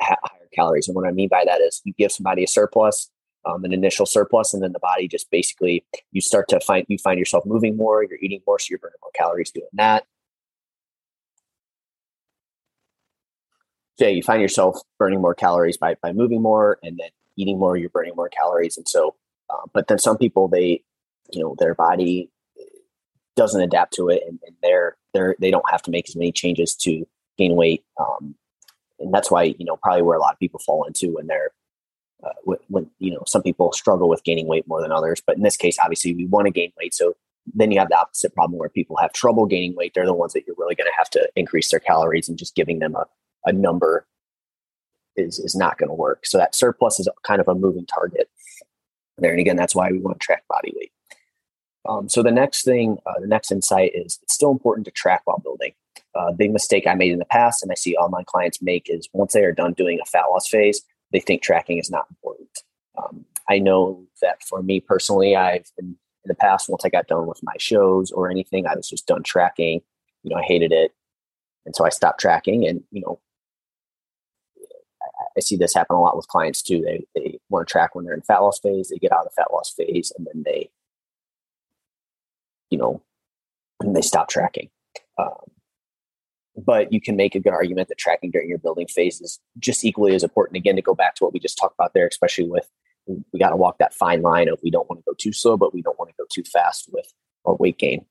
higher 0.00 0.16
calories. 0.54 0.88
And 0.88 0.94
what 0.94 1.06
I 1.06 1.10
mean 1.10 1.28
by 1.28 1.44
that 1.46 1.60
is 1.60 1.80
you 1.84 1.94
give 1.96 2.12
somebody 2.12 2.44
a 2.44 2.48
surplus 2.48 3.10
um, 3.44 3.64
an 3.64 3.72
initial 3.72 4.06
surplus, 4.06 4.52
and 4.52 4.62
then 4.62 4.72
the 4.72 4.78
body 4.78 5.08
just 5.08 5.30
basically 5.30 5.84
you 6.12 6.20
start 6.20 6.48
to 6.48 6.60
find 6.60 6.84
you 6.88 6.98
find 6.98 7.18
yourself 7.18 7.44
moving 7.46 7.76
more, 7.76 8.04
you're 8.04 8.18
eating 8.20 8.40
more, 8.46 8.58
so 8.58 8.66
you're 8.70 8.78
burning 8.78 8.98
more 9.02 9.12
calories 9.14 9.50
doing 9.50 9.66
that. 9.74 10.04
Yeah, 13.98 14.08
you 14.08 14.22
find 14.22 14.40
yourself 14.40 14.80
burning 14.98 15.20
more 15.20 15.34
calories 15.34 15.76
by 15.76 15.96
by 16.02 16.12
moving 16.12 16.42
more, 16.42 16.78
and 16.82 16.98
then 16.98 17.10
eating 17.36 17.58
more, 17.58 17.76
you're 17.76 17.90
burning 17.90 18.14
more 18.16 18.28
calories, 18.28 18.76
and 18.76 18.88
so. 18.88 19.14
Uh, 19.48 19.66
but 19.72 19.88
then 19.88 19.98
some 19.98 20.16
people 20.16 20.46
they, 20.46 20.82
you 21.32 21.42
know, 21.42 21.56
their 21.58 21.74
body 21.74 22.30
doesn't 23.40 23.62
adapt 23.62 23.94
to 23.94 24.10
it, 24.10 24.22
and, 24.28 24.38
and 24.46 24.54
they're 24.62 24.96
they're 25.14 25.34
they 25.40 25.50
don't 25.50 25.68
have 25.70 25.82
to 25.82 25.90
make 25.90 26.08
as 26.08 26.14
many 26.14 26.30
changes 26.30 26.76
to 26.76 27.06
gain 27.38 27.56
weight. 27.56 27.84
Um, 27.98 28.34
and 28.98 29.12
that's 29.12 29.30
why 29.30 29.44
you 29.44 29.64
know 29.64 29.76
probably 29.78 30.02
where 30.02 30.16
a 30.16 30.20
lot 30.20 30.34
of 30.34 30.38
people 30.38 30.60
fall 30.60 30.84
into 30.84 31.14
when 31.14 31.26
they're 31.26 31.52
uh, 32.22 32.54
when, 32.68 32.90
you 32.98 33.10
know 33.10 33.22
some 33.26 33.42
people 33.42 33.72
struggle 33.72 34.08
with 34.08 34.22
gaining 34.24 34.46
weight 34.46 34.68
more 34.68 34.82
than 34.82 34.92
others 34.92 35.22
but 35.26 35.36
in 35.36 35.42
this 35.42 35.56
case 35.56 35.78
obviously 35.82 36.14
we 36.14 36.26
want 36.26 36.46
to 36.46 36.52
gain 36.52 36.70
weight 36.78 36.92
so 36.92 37.14
then 37.54 37.70
you 37.70 37.78
have 37.78 37.88
the 37.88 37.98
opposite 37.98 38.34
problem 38.34 38.58
where 38.58 38.68
people 38.68 38.96
have 38.96 39.10
trouble 39.14 39.46
gaining 39.46 39.74
weight 39.74 39.92
they're 39.94 40.04
the 40.04 40.12
ones 40.12 40.34
that 40.34 40.44
you're 40.46 40.56
really 40.58 40.74
going 40.74 40.86
to 40.86 40.98
have 40.98 41.08
to 41.08 41.26
increase 41.34 41.70
their 41.70 41.80
calories 41.80 42.28
and 42.28 42.38
just 42.38 42.54
giving 42.54 42.78
them 42.78 42.94
a, 42.94 43.06
a 43.46 43.52
number 43.52 44.06
is 45.16 45.38
is 45.38 45.56
not 45.56 45.78
going 45.78 45.88
to 45.88 45.94
work 45.94 46.26
so 46.26 46.36
that 46.36 46.54
surplus 46.54 47.00
is 47.00 47.08
kind 47.22 47.40
of 47.40 47.48
a 47.48 47.54
moving 47.54 47.86
target 47.86 48.28
there 49.16 49.30
and 49.30 49.40
again 49.40 49.56
that's 49.56 49.74
why 49.74 49.90
we 49.90 49.98
want 49.98 50.20
to 50.20 50.24
track 50.24 50.44
body 50.46 50.74
weight 50.76 50.92
um, 51.88 52.08
so 52.08 52.22
the 52.22 52.30
next 52.30 52.64
thing 52.64 52.98
uh, 53.06 53.20
the 53.20 53.26
next 53.26 53.50
insight 53.50 53.92
is 53.94 54.18
it's 54.22 54.34
still 54.34 54.50
important 54.50 54.84
to 54.84 54.90
track 54.90 55.22
while 55.24 55.38
building 55.38 55.72
uh, 56.18 56.28
a 56.28 56.32
big 56.32 56.52
mistake 56.52 56.86
i 56.86 56.94
made 56.94 57.12
in 57.12 57.18
the 57.18 57.24
past 57.24 57.62
and 57.62 57.72
i 57.72 57.74
see 57.74 57.96
all 57.96 58.08
my 58.08 58.22
clients 58.26 58.62
make 58.62 58.86
is 58.88 59.08
once 59.12 59.32
they 59.32 59.44
are 59.44 59.52
done 59.52 59.72
doing 59.72 59.98
a 60.00 60.06
fat 60.06 60.26
loss 60.30 60.48
phase 60.48 60.82
they 61.12 61.20
think 61.20 61.42
tracking 61.42 61.78
is 61.78 61.90
not 61.90 62.06
important. 62.10 62.48
Um, 62.96 63.24
I 63.48 63.58
know 63.58 64.06
that 64.22 64.42
for 64.42 64.62
me 64.62 64.80
personally, 64.80 65.34
I've 65.36 65.66
been 65.76 65.96
in 66.24 66.28
the 66.28 66.34
past, 66.34 66.68
once 66.68 66.84
I 66.84 66.88
got 66.88 67.06
done 67.06 67.26
with 67.26 67.40
my 67.42 67.54
shows 67.58 68.10
or 68.10 68.30
anything, 68.30 68.66
I 68.66 68.74
was 68.74 68.88
just 68.88 69.06
done 69.06 69.22
tracking. 69.22 69.80
You 70.22 70.30
know, 70.30 70.36
I 70.36 70.42
hated 70.42 70.72
it. 70.72 70.92
And 71.66 71.74
so 71.74 71.84
I 71.84 71.88
stopped 71.88 72.20
tracking. 72.20 72.66
And, 72.66 72.82
you 72.90 73.00
know, 73.00 73.20
I 75.36 75.40
see 75.40 75.56
this 75.56 75.74
happen 75.74 75.96
a 75.96 76.00
lot 76.00 76.16
with 76.16 76.28
clients 76.28 76.62
too. 76.62 76.82
They, 76.82 77.06
they 77.14 77.38
want 77.48 77.66
to 77.66 77.72
track 77.72 77.94
when 77.94 78.04
they're 78.04 78.14
in 78.14 78.22
fat 78.22 78.38
loss 78.38 78.60
phase, 78.60 78.88
they 78.88 78.98
get 78.98 79.12
out 79.12 79.24
of 79.26 79.26
the 79.26 79.42
fat 79.42 79.52
loss 79.52 79.72
phase, 79.76 80.12
and 80.16 80.26
then 80.26 80.42
they, 80.44 80.70
you 82.70 82.78
know, 82.78 83.02
they 83.84 84.02
stop 84.02 84.28
tracking. 84.28 84.70
Um, 85.18 85.50
but 86.56 86.92
you 86.92 87.00
can 87.00 87.16
make 87.16 87.34
a 87.34 87.40
good 87.40 87.52
argument 87.52 87.88
that 87.88 87.98
tracking 87.98 88.30
during 88.30 88.48
your 88.48 88.58
building 88.58 88.86
phase 88.86 89.20
is 89.20 89.38
just 89.58 89.84
equally 89.84 90.14
as 90.14 90.22
important. 90.22 90.56
Again, 90.56 90.76
to 90.76 90.82
go 90.82 90.94
back 90.94 91.14
to 91.16 91.24
what 91.24 91.32
we 91.32 91.40
just 91.40 91.58
talked 91.58 91.74
about 91.78 91.94
there, 91.94 92.06
especially 92.06 92.48
with 92.48 92.68
we 93.06 93.40
got 93.40 93.50
to 93.50 93.56
walk 93.56 93.78
that 93.78 93.94
fine 93.94 94.22
line 94.22 94.48
of 94.48 94.58
we 94.62 94.70
don't 94.70 94.88
want 94.88 95.00
to 95.00 95.10
go 95.10 95.14
too 95.18 95.32
slow, 95.32 95.56
but 95.56 95.74
we 95.74 95.82
don't 95.82 95.98
want 95.98 96.10
to 96.10 96.14
go 96.18 96.26
too 96.32 96.44
fast 96.44 96.88
with 96.92 97.12
our 97.44 97.54
weight 97.54 97.78
gain. 97.78 98.04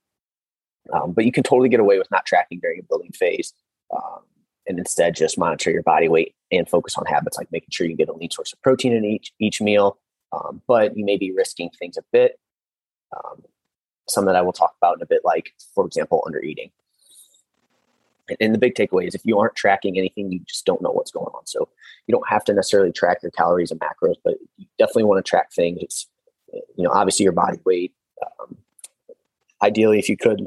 Um, 0.92 1.12
but 1.12 1.24
you 1.24 1.32
can 1.32 1.42
totally 1.42 1.68
get 1.68 1.80
away 1.80 1.98
with 1.98 2.10
not 2.10 2.26
tracking 2.26 2.58
during 2.60 2.80
a 2.80 2.82
building 2.82 3.12
phase, 3.12 3.52
um, 3.94 4.20
and 4.66 4.78
instead 4.78 5.14
just 5.14 5.38
monitor 5.38 5.70
your 5.70 5.82
body 5.82 6.08
weight 6.08 6.34
and 6.50 6.68
focus 6.68 6.96
on 6.96 7.06
habits 7.06 7.38
like 7.38 7.52
making 7.52 7.68
sure 7.70 7.86
you 7.86 7.96
get 7.96 8.08
a 8.08 8.12
lean 8.12 8.30
source 8.30 8.52
of 8.52 8.60
protein 8.62 8.92
in 8.92 9.04
each 9.04 9.32
each 9.38 9.60
meal. 9.60 9.98
Um, 10.32 10.62
but 10.66 10.96
you 10.96 11.04
may 11.04 11.16
be 11.16 11.32
risking 11.32 11.70
things 11.78 11.96
a 11.96 12.02
bit. 12.12 12.38
Some 14.10 14.26
that 14.26 14.36
I 14.36 14.42
will 14.42 14.52
talk 14.52 14.74
about 14.78 14.96
in 14.96 15.02
a 15.02 15.06
bit, 15.06 15.22
like 15.24 15.54
for 15.74 15.86
example, 15.86 16.22
under 16.26 16.40
eating 16.40 16.70
and 18.40 18.54
the 18.54 18.58
big 18.58 18.74
takeaway 18.74 19.08
is 19.08 19.14
if 19.14 19.22
you 19.24 19.38
aren't 19.38 19.56
tracking 19.56 19.98
anything, 19.98 20.30
you 20.30 20.40
just 20.40 20.66
don't 20.66 20.82
know 20.82 20.90
what's 20.90 21.10
going 21.10 21.32
on. 21.34 21.46
So 21.46 21.68
you 22.06 22.12
don't 22.12 22.28
have 22.28 22.44
to 22.44 22.52
necessarily 22.52 22.92
track 22.92 23.22
your 23.22 23.30
calories 23.32 23.70
and 23.70 23.80
macros, 23.80 24.16
but 24.22 24.34
you 24.56 24.66
definitely 24.78 25.04
want 25.04 25.24
to 25.24 25.28
track 25.28 25.52
things. 25.52 26.06
You 26.52 26.84
know, 26.84 26.90
obviously 26.90 27.24
your 27.24 27.32
body 27.32 27.58
weight. 27.64 27.94
Um, 28.22 28.56
ideally, 29.62 29.98
if 29.98 30.08
you 30.08 30.16
could, 30.16 30.40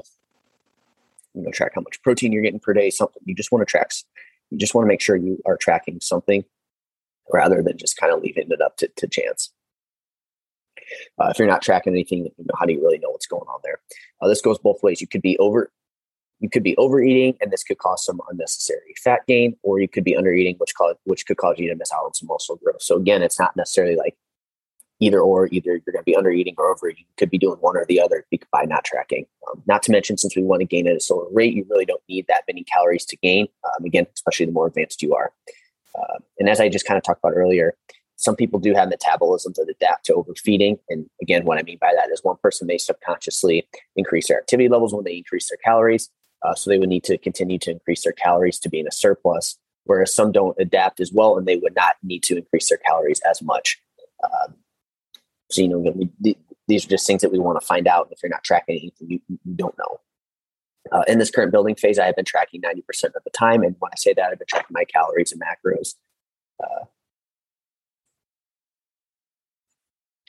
you 1.33 1.41
know, 1.41 1.51
track 1.51 1.73
how 1.75 1.81
much 1.81 2.01
protein 2.03 2.31
you're 2.31 2.43
getting 2.43 2.59
per 2.59 2.73
day, 2.73 2.89
something 2.89 3.21
you 3.25 3.35
just 3.35 3.51
want 3.51 3.67
to 3.67 3.69
track. 3.69 3.91
You 4.49 4.57
just 4.57 4.75
want 4.75 4.85
to 4.85 4.89
make 4.89 5.01
sure 5.01 5.15
you 5.15 5.41
are 5.45 5.57
tracking 5.57 5.99
something 6.01 6.45
rather 7.31 7.63
than 7.63 7.77
just 7.77 7.97
kind 7.97 8.13
of 8.13 8.21
leaving 8.21 8.51
it 8.51 8.61
up 8.61 8.77
to, 8.77 8.87
to 8.87 9.07
chance. 9.07 9.51
Uh, 11.19 11.29
if 11.29 11.39
you're 11.39 11.47
not 11.47 11.61
tracking 11.61 11.93
anything, 11.93 12.25
you 12.25 12.31
know, 12.39 12.55
how 12.59 12.65
do 12.65 12.73
you 12.73 12.81
really 12.81 12.99
know 12.99 13.09
what's 13.09 13.27
going 13.27 13.47
on 13.47 13.59
there? 13.63 13.79
Uh, 14.21 14.27
this 14.27 14.41
goes 14.41 14.59
both 14.59 14.81
ways. 14.83 15.01
You 15.01 15.07
could 15.07 15.21
be 15.21 15.37
over 15.37 15.71
you 16.43 16.49
could 16.49 16.61
be 16.61 16.75
overeating 16.77 17.37
and 17.41 17.51
this 17.51 17.63
could 17.63 17.77
cause 17.77 18.05
some 18.05 18.19
unnecessary 18.29 18.93
fat 19.01 19.21
gain 19.27 19.55
or 19.63 19.79
you 19.79 19.87
could 19.87 20.03
be 20.03 20.13
undereating 20.13 20.59
which 20.59 20.75
cause 20.75 20.95
which 21.05 21.25
could 21.25 21.37
cause 21.37 21.57
you 21.57 21.69
to 21.69 21.75
miss 21.75 21.91
out 21.93 22.03
on 22.03 22.13
some 22.13 22.27
muscle 22.27 22.57
growth 22.57 22.81
so 22.81 22.97
again 22.97 23.23
it's 23.23 23.39
not 23.39 23.55
necessarily 23.55 23.95
like 23.95 24.15
either 24.99 25.21
or 25.21 25.47
either 25.51 25.71
you're 25.71 25.79
going 25.79 25.97
to 25.97 26.03
be 26.03 26.13
undereating 26.13 26.53
or 26.57 26.69
overeating 26.69 27.05
you 27.07 27.15
could 27.17 27.29
be 27.29 27.37
doing 27.37 27.57
one 27.59 27.77
or 27.77 27.85
the 27.85 27.99
other 27.99 28.25
by 28.51 28.63
not 28.65 28.83
tracking 28.83 29.25
um, 29.49 29.63
not 29.65 29.81
to 29.81 29.91
mention 29.91 30.17
since 30.17 30.35
we 30.35 30.43
want 30.43 30.59
to 30.59 30.65
gain 30.65 30.85
at 30.85 30.95
a 30.95 30.99
slower 30.99 31.27
rate 31.31 31.53
you 31.53 31.65
really 31.69 31.85
don't 31.85 32.03
need 32.09 32.25
that 32.27 32.43
many 32.47 32.63
calories 32.65 33.05
to 33.05 33.15
gain 33.17 33.47
um, 33.65 33.85
again 33.85 34.05
especially 34.13 34.45
the 34.45 34.51
more 34.51 34.67
advanced 34.67 35.01
you 35.01 35.15
are 35.15 35.31
uh, 35.97 36.17
and 36.39 36.49
as 36.49 36.59
i 36.59 36.67
just 36.67 36.85
kind 36.85 36.97
of 36.97 37.03
talked 37.03 37.19
about 37.23 37.37
earlier 37.37 37.73
some 38.15 38.35
people 38.35 38.59
do 38.59 38.73
have 38.73 38.89
metabolisms 38.89 39.55
that 39.55 39.67
adapt 39.69 40.05
to 40.05 40.13
overfeeding. 40.13 40.77
And 40.89 41.09
again, 41.21 41.45
what 41.45 41.57
I 41.57 41.63
mean 41.63 41.77
by 41.81 41.93
that 41.95 42.09
is 42.11 42.23
one 42.23 42.37
person 42.41 42.67
may 42.67 42.77
subconsciously 42.77 43.67
increase 43.95 44.27
their 44.27 44.39
activity 44.39 44.69
levels 44.69 44.93
when 44.93 45.03
they 45.03 45.17
increase 45.17 45.49
their 45.49 45.57
calories. 45.63 46.09
Uh, 46.43 46.53
so 46.53 46.69
they 46.69 46.77
would 46.77 46.89
need 46.89 47.03
to 47.05 47.17
continue 47.17 47.57
to 47.59 47.71
increase 47.71 48.03
their 48.03 48.13
calories 48.13 48.59
to 48.59 48.69
be 48.69 48.79
in 48.79 48.87
a 48.87 48.91
surplus, 48.91 49.57
whereas 49.85 50.13
some 50.13 50.31
don't 50.31 50.55
adapt 50.59 50.99
as 50.99 51.11
well 51.11 51.37
and 51.37 51.47
they 51.47 51.57
would 51.57 51.75
not 51.75 51.95
need 52.03 52.21
to 52.23 52.37
increase 52.37 52.69
their 52.69 52.79
calories 52.79 53.21
as 53.29 53.41
much. 53.41 53.81
Um, 54.23 54.55
so, 55.49 55.61
you 55.61 55.67
know, 55.67 56.35
these 56.67 56.85
are 56.85 56.89
just 56.89 57.07
things 57.07 57.21
that 57.21 57.31
we 57.31 57.39
want 57.39 57.59
to 57.59 57.65
find 57.65 57.87
out. 57.87 58.09
If 58.11 58.19
you're 58.23 58.29
not 58.29 58.43
tracking 58.43 58.77
anything, 58.77 59.09
you, 59.09 59.19
you 59.27 59.55
don't 59.55 59.77
know. 59.77 59.99
Uh, 60.91 61.03
in 61.07 61.19
this 61.19 61.31
current 61.31 61.51
building 61.51 61.75
phase, 61.75 61.97
I 61.97 62.05
have 62.05 62.15
been 62.15 62.25
tracking 62.25 62.61
90% 62.61 63.05
of 63.05 63.23
the 63.23 63.29
time. 63.31 63.63
And 63.63 63.75
when 63.79 63.91
I 63.91 63.97
say 63.97 64.13
that, 64.13 64.31
I've 64.31 64.39
been 64.39 64.47
tracking 64.47 64.73
my 64.73 64.85
calories 64.85 65.31
and 65.31 65.41
macros. 65.41 65.95
Uh, 66.61 66.85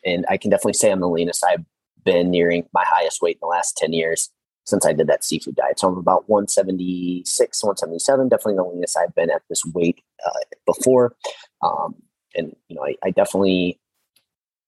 and 0.05 0.25
I 0.29 0.37
can 0.37 0.51
definitely 0.51 0.75
say 0.75 0.91
I'm 0.91 1.01
the 1.01 1.09
leanest 1.09 1.45
I've 1.45 1.65
been 2.05 2.31
nearing 2.31 2.67
my 2.73 2.85
highest 2.87 3.23
weight 3.23 3.37
in 3.37 3.41
the 3.41 3.49
last 3.49 3.77
10 3.77 3.93
years 3.93 4.31
since 4.67 4.87
I 4.87 4.93
did 4.93 5.07
that 5.09 5.25
seafood 5.25 5.57
diet. 5.57 5.79
So 5.79 5.89
I'm 5.89 5.99
about 5.99 6.29
176, 6.29 7.63
177, 7.63 8.29
definitely 8.29 8.57
the 8.57 8.65
leanest 8.65 8.97
I've 8.97 9.15
been 9.15 9.31
at 9.31 9.43
this 9.49 9.65
weight 9.67 10.03
uh, 10.27 10.31
before. 10.67 11.15
Um, 11.63 11.95
and, 12.35 12.55
you 12.69 12.77
know, 12.77 12.85
I, 12.85 12.97
I, 13.05 13.11
definitely 13.11 13.79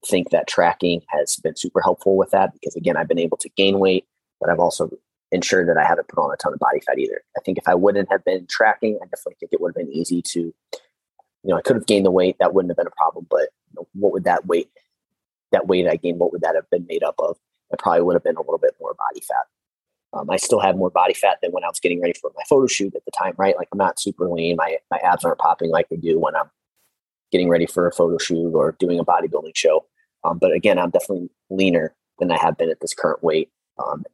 think 0.07 0.31
that 0.31 0.47
tracking 0.47 1.03
has 1.09 1.37
been 1.37 1.57
super 1.57 1.81
helpful 1.81 2.17
with 2.17 2.31
that 2.31 2.53
because, 2.53 2.77
again, 2.77 2.97
I've 2.97 3.09
been 3.09 3.19
able 3.19 3.39
to 3.39 3.49
gain 3.57 3.79
weight, 3.79 4.05
but 4.41 4.51
I've 4.51 4.61
also 4.61 4.91
ensured 5.33 5.69
that 5.69 5.79
I 5.79 5.85
haven't 5.85 6.09
put 6.09 6.21
on 6.21 6.33
a 6.33 6.37
ton 6.37 6.53
of 6.53 6.59
body 6.59 6.81
fat 6.81 6.99
either. 6.99 7.23
I 7.37 7.41
think 7.41 7.59
if 7.59 7.67
I 7.67 7.75
wouldn't 7.75 8.11
have 8.11 8.25
been 8.25 8.47
tracking, 8.49 8.99
I 9.03 9.07
definitely 9.07 9.37
think 9.41 9.53
it 9.53 9.61
would 9.61 9.71
have 9.71 9.87
been 9.87 9.93
easy 9.93 10.23
to, 10.23 10.41
you 10.41 10.55
know, 11.45 11.57
I 11.57 11.63
could 11.63 11.77
have 11.77 11.87
gained 11.87 12.07
the 12.07 12.11
weight. 12.11 12.37
That 12.39 12.55
wouldn't 12.55 12.71
have 12.71 12.77
been 12.77 12.87
a 12.87 12.97
problem, 12.97 13.27
but 13.29 13.49
you 13.71 13.77
know, 13.77 13.89
what 13.95 14.13
would 14.13 14.25
that 14.25 14.47
weight, 14.47 14.71
that 15.57 15.67
weight 15.67 15.89
I 15.89 15.97
gained, 15.97 16.19
what 16.19 16.33
would 16.33 16.43
that 16.43 16.55
have 16.55 16.69
been 16.71 16.87
made 16.87 17.03
up 17.03 17.15
of? 17.19 17.37
It 17.71 17.79
probably 17.79 18.03
would 18.03 18.15
have 18.15 18.23
been 18.23 18.37
a 18.37 18.41
little 18.41 18.59
bit 18.59 18.75
more 18.81 18.95
body 18.95 19.25
fat. 19.27 19.47
Um, 20.13 20.31
I 20.31 20.37
still 20.37 20.61
have 20.61 20.77
more 20.77 20.91
body 20.91 21.15
fat 21.15 21.39
than 21.43 21.51
when 21.53 21.65
I 21.65 21.69
was 21.69 21.81
getting 21.81 22.01
ready 22.01 22.15
for 22.21 22.31
my 22.37 22.43
photo 22.49 22.67
shoot 22.67 22.95
at 22.95 23.05
the 23.05 23.11
time, 23.11 23.35
right? 23.39 23.57
Like 23.57 23.69
I'm 23.73 23.79
not 23.79 23.99
super 23.99 24.29
lean. 24.29 24.57
My 24.57 24.77
my 24.91 24.99
abs 24.99 25.25
aren't 25.25 25.39
popping 25.39 25.71
like 25.71 25.89
they 25.89 25.97
do 25.97 26.19
when 26.19 26.37
I'm 26.37 26.51
getting 27.33 27.49
ready 27.49 27.67
for 27.67 27.87
a 27.87 27.93
photo 27.93 28.19
shoot 28.19 28.55
or 28.55 28.77
doing 28.79 28.99
a 28.99 29.05
bodybuilding 29.05 29.57
show. 29.57 29.85
Um, 30.25 30.39
but 30.39 30.53
again, 30.53 30.79
I'm 30.79 30.91
definitely 30.91 31.29
leaner 31.51 31.95
than 32.19 32.31
I 32.31 32.39
have 32.39 32.57
been 32.57 32.71
at 32.71 32.81
this 32.81 32.95
current 32.95 33.23
weight. 33.23 33.51
Um, 33.79 34.05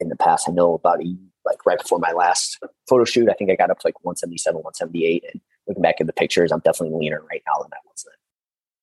in 0.00 0.08
the 0.08 0.16
past, 0.16 0.48
I 0.48 0.52
know 0.52 0.74
about 0.74 1.02
a, 1.02 1.16
like 1.44 1.64
right 1.66 1.78
before 1.78 1.98
my 1.98 2.12
last 2.12 2.58
photo 2.88 3.04
shoot, 3.04 3.28
I 3.28 3.34
think 3.34 3.50
I 3.50 3.56
got 3.56 3.70
up 3.70 3.80
to 3.80 3.86
like 3.86 4.02
177, 4.04 4.54
178. 4.54 5.24
And 5.32 5.40
looking 5.66 5.82
back 5.82 6.00
at 6.00 6.06
the 6.06 6.12
pictures, 6.12 6.52
I'm 6.52 6.60
definitely 6.60 6.98
leaner 6.98 7.22
right 7.28 7.42
now 7.46 7.62
than 7.62 7.70
I 7.72 7.80
was 7.86 8.04
then. 8.04 8.19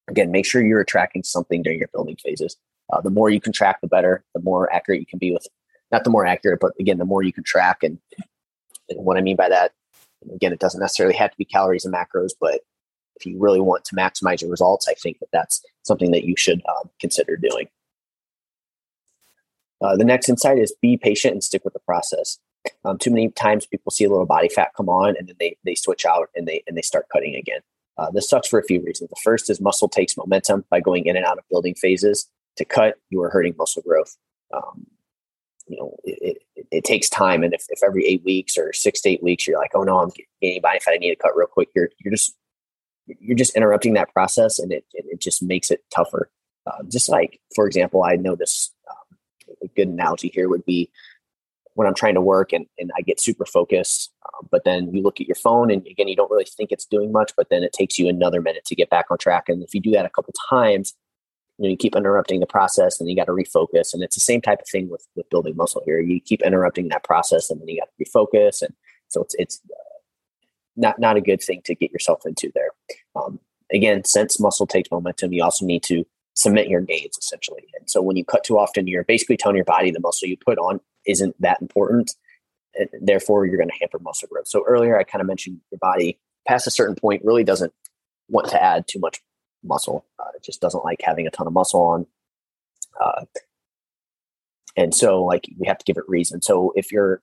Again, 0.09 0.31
make 0.31 0.45
sure 0.45 0.65
you're 0.65 0.83
tracking 0.83 1.23
something 1.23 1.61
during 1.61 1.79
your 1.79 1.89
building 1.89 2.17
phases. 2.23 2.55
Uh, 2.91 3.01
the 3.01 3.09
more 3.09 3.29
you 3.29 3.41
can 3.41 3.51
track, 3.51 3.81
the 3.81 3.87
better. 3.87 4.23
The 4.33 4.41
more 4.41 4.71
accurate 4.73 5.01
you 5.01 5.05
can 5.05 5.19
be 5.19 5.33
with 5.33 5.47
not 5.91 6.03
the 6.03 6.09
more 6.09 6.25
accurate, 6.25 6.59
but 6.59 6.73
again, 6.79 6.97
the 6.97 7.05
more 7.05 7.23
you 7.23 7.33
can 7.33 7.43
track. 7.43 7.83
And, 7.83 7.97
and 8.89 9.05
what 9.05 9.17
I 9.17 9.21
mean 9.21 9.35
by 9.35 9.49
that, 9.49 9.71
again, 10.33 10.51
it 10.51 10.59
doesn't 10.59 10.81
necessarily 10.81 11.15
have 11.15 11.31
to 11.31 11.37
be 11.37 11.45
calories 11.45 11.85
and 11.85 11.93
macros, 11.93 12.31
but 12.39 12.61
if 13.15 13.25
you 13.25 13.39
really 13.39 13.61
want 13.61 13.85
to 13.85 13.95
maximize 13.95 14.41
your 14.41 14.51
results, 14.51 14.87
I 14.87 14.93
think 14.93 15.19
that 15.19 15.29
that's 15.31 15.63
something 15.83 16.11
that 16.11 16.23
you 16.23 16.35
should 16.37 16.61
um, 16.67 16.89
consider 16.99 17.35
doing. 17.37 17.67
Uh, 19.81 19.95
the 19.95 20.03
next 20.03 20.29
insight 20.29 20.57
is 20.57 20.75
be 20.81 20.97
patient 20.97 21.33
and 21.33 21.43
stick 21.43 21.63
with 21.63 21.73
the 21.73 21.79
process. 21.79 22.39
Um, 22.83 22.97
too 22.97 23.11
many 23.11 23.29
times 23.29 23.65
people 23.65 23.91
see 23.91 24.03
a 24.03 24.09
little 24.09 24.25
body 24.25 24.49
fat 24.49 24.71
come 24.75 24.89
on 24.89 25.15
and 25.17 25.27
then 25.27 25.35
they, 25.39 25.57
they 25.63 25.75
switch 25.75 26.05
out 26.05 26.29
and 26.35 26.47
they, 26.47 26.63
and 26.67 26.75
they 26.77 26.81
start 26.81 27.07
cutting 27.11 27.35
again. 27.35 27.61
Uh, 27.97 28.11
this 28.11 28.29
sucks 28.29 28.47
for 28.47 28.59
a 28.59 28.63
few 28.63 28.81
reasons. 28.81 29.09
The 29.09 29.21
first 29.23 29.49
is 29.49 29.59
muscle 29.59 29.89
takes 29.89 30.17
momentum 30.17 30.65
by 30.69 30.79
going 30.79 31.05
in 31.05 31.17
and 31.17 31.25
out 31.25 31.37
of 31.37 31.47
building 31.49 31.75
phases. 31.75 32.29
To 32.57 32.65
cut, 32.65 32.95
you 33.09 33.21
are 33.21 33.29
hurting 33.29 33.55
muscle 33.57 33.83
growth. 33.83 34.15
Um, 34.53 34.87
you 35.67 35.77
know, 35.77 35.95
it, 36.03 36.37
it, 36.55 36.67
it, 36.71 36.83
takes 36.83 37.09
time. 37.09 37.43
And 37.43 37.53
if, 37.53 37.65
if 37.69 37.83
every 37.83 38.05
eight 38.05 38.23
weeks 38.23 38.57
or 38.57 38.71
six 38.73 39.01
to 39.01 39.09
eight 39.09 39.21
weeks, 39.21 39.45
you're 39.45 39.59
like, 39.59 39.71
oh 39.75 39.83
no, 39.83 39.99
I'm 39.99 40.11
gaining 40.41 40.61
body 40.61 40.79
fat, 40.79 40.93
I 40.93 40.97
need 40.97 41.09
to 41.09 41.15
cut 41.17 41.35
real 41.35 41.47
quick. 41.47 41.69
You're, 41.75 41.89
you're 41.99 42.13
just, 42.13 42.35
you're 43.05 43.37
just 43.37 43.55
interrupting 43.55 43.93
that 43.95 44.13
process 44.13 44.59
and 44.59 44.71
it, 44.71 44.85
it 44.93 45.19
just 45.19 45.43
makes 45.43 45.69
it 45.69 45.83
tougher. 45.93 46.29
Uh, 46.65 46.83
just 46.89 47.09
like, 47.09 47.39
for 47.55 47.67
example, 47.67 48.03
I 48.03 48.15
know 48.15 48.35
this, 48.35 48.73
um, 48.89 49.17
a 49.61 49.67
good 49.75 49.87
analogy 49.87 50.29
here 50.33 50.49
would 50.49 50.65
be 50.65 50.89
when 51.73 51.87
I'm 51.87 51.95
trying 51.95 52.15
to 52.15 52.21
work 52.21 52.53
and, 52.53 52.65
and 52.79 52.91
I 52.97 53.01
get 53.01 53.19
super 53.19 53.45
focused, 53.45 54.11
but 54.51 54.63
then 54.63 54.93
you 54.93 55.01
look 55.01 55.19
at 55.19 55.27
your 55.27 55.35
phone 55.35 55.71
and 55.71 55.85
again, 55.87 56.07
you 56.07 56.15
don't 56.15 56.31
really 56.31 56.45
think 56.45 56.71
it's 56.71 56.85
doing 56.85 57.11
much, 57.11 57.33
but 57.35 57.49
then 57.49 57.63
it 57.63 57.73
takes 57.73 57.97
you 57.97 58.07
another 58.07 58.41
minute 58.41 58.65
to 58.65 58.75
get 58.75 58.89
back 58.89 59.05
on 59.09 59.17
track. 59.17 59.45
And 59.47 59.63
if 59.63 59.73
you 59.73 59.81
do 59.81 59.91
that 59.91 60.05
a 60.05 60.09
couple 60.09 60.33
times, 60.49 60.93
you 61.57 61.63
know 61.63 61.69
you 61.69 61.77
keep 61.77 61.95
interrupting 61.95 62.39
the 62.39 62.45
process 62.45 62.99
and 62.99 63.09
you 63.09 63.15
got 63.15 63.25
to 63.25 63.31
refocus. 63.31 63.93
And 63.93 64.03
it's 64.03 64.15
the 64.15 64.21
same 64.21 64.41
type 64.41 64.59
of 64.61 64.67
thing 64.67 64.89
with 64.89 65.07
with 65.15 65.29
building 65.29 65.55
muscle 65.55 65.81
here. 65.85 65.99
You 65.99 66.21
keep 66.21 66.41
interrupting 66.43 66.89
that 66.89 67.03
process 67.03 67.49
and 67.49 67.59
then 67.59 67.67
you 67.67 67.79
got 67.79 67.89
to 67.97 68.05
refocus. 68.05 68.61
And 68.61 68.73
so 69.07 69.21
it's 69.21 69.35
it's 69.39 69.61
uh, 69.69 69.99
not 70.75 70.99
not 70.99 71.17
a 71.17 71.21
good 71.21 71.41
thing 71.41 71.61
to 71.65 71.75
get 71.75 71.91
yourself 71.91 72.25
into 72.25 72.51
there. 72.53 72.69
Um, 73.15 73.39
again 73.71 74.03
since 74.03 74.39
muscle 74.39 74.67
takes 74.67 74.89
momentum 74.91 75.33
you 75.33 75.43
also 75.43 75.65
need 75.65 75.83
to 75.83 76.05
cement 76.35 76.69
your 76.69 76.81
gains 76.81 77.17
essentially. 77.17 77.63
And 77.79 77.89
so 77.89 78.01
when 78.01 78.15
you 78.15 78.23
cut 78.23 78.43
too 78.43 78.57
often 78.57 78.87
you're 78.87 79.03
basically 79.03 79.37
telling 79.37 79.55
your 79.55 79.65
body 79.65 79.91
the 79.91 79.99
muscle 79.99 80.27
you 80.27 80.37
put 80.37 80.57
on 80.57 80.79
isn't 81.05 81.35
that 81.41 81.61
important 81.61 82.13
and 82.77 82.89
therefore 83.01 83.45
you're 83.45 83.57
going 83.57 83.69
to 83.69 83.75
hamper 83.79 83.99
muscle 83.99 84.27
growth 84.31 84.47
so 84.47 84.63
earlier 84.67 84.97
i 84.97 85.03
kind 85.03 85.21
of 85.21 85.27
mentioned 85.27 85.59
your 85.71 85.79
body 85.79 86.19
past 86.47 86.67
a 86.67 86.71
certain 86.71 86.95
point 86.95 87.21
really 87.25 87.43
doesn't 87.43 87.73
want 88.29 88.47
to 88.49 88.61
add 88.61 88.87
too 88.87 88.99
much 88.99 89.19
muscle. 89.63 90.05
Uh, 90.19 90.29
it 90.35 90.43
just 90.43 90.61
doesn't 90.61 90.83
like 90.83 91.01
having 91.01 91.27
a 91.27 91.31
ton 91.31 91.47
of 91.47 91.53
muscle 91.53 91.81
on. 91.81 92.05
Uh, 93.01 93.25
and 94.75 94.93
so 94.93 95.23
like 95.23 95.47
we 95.59 95.67
have 95.67 95.77
to 95.77 95.85
give 95.85 95.97
it 95.97 96.03
reason. 96.07 96.41
So 96.41 96.73
if 96.75 96.91
you're 96.91 97.21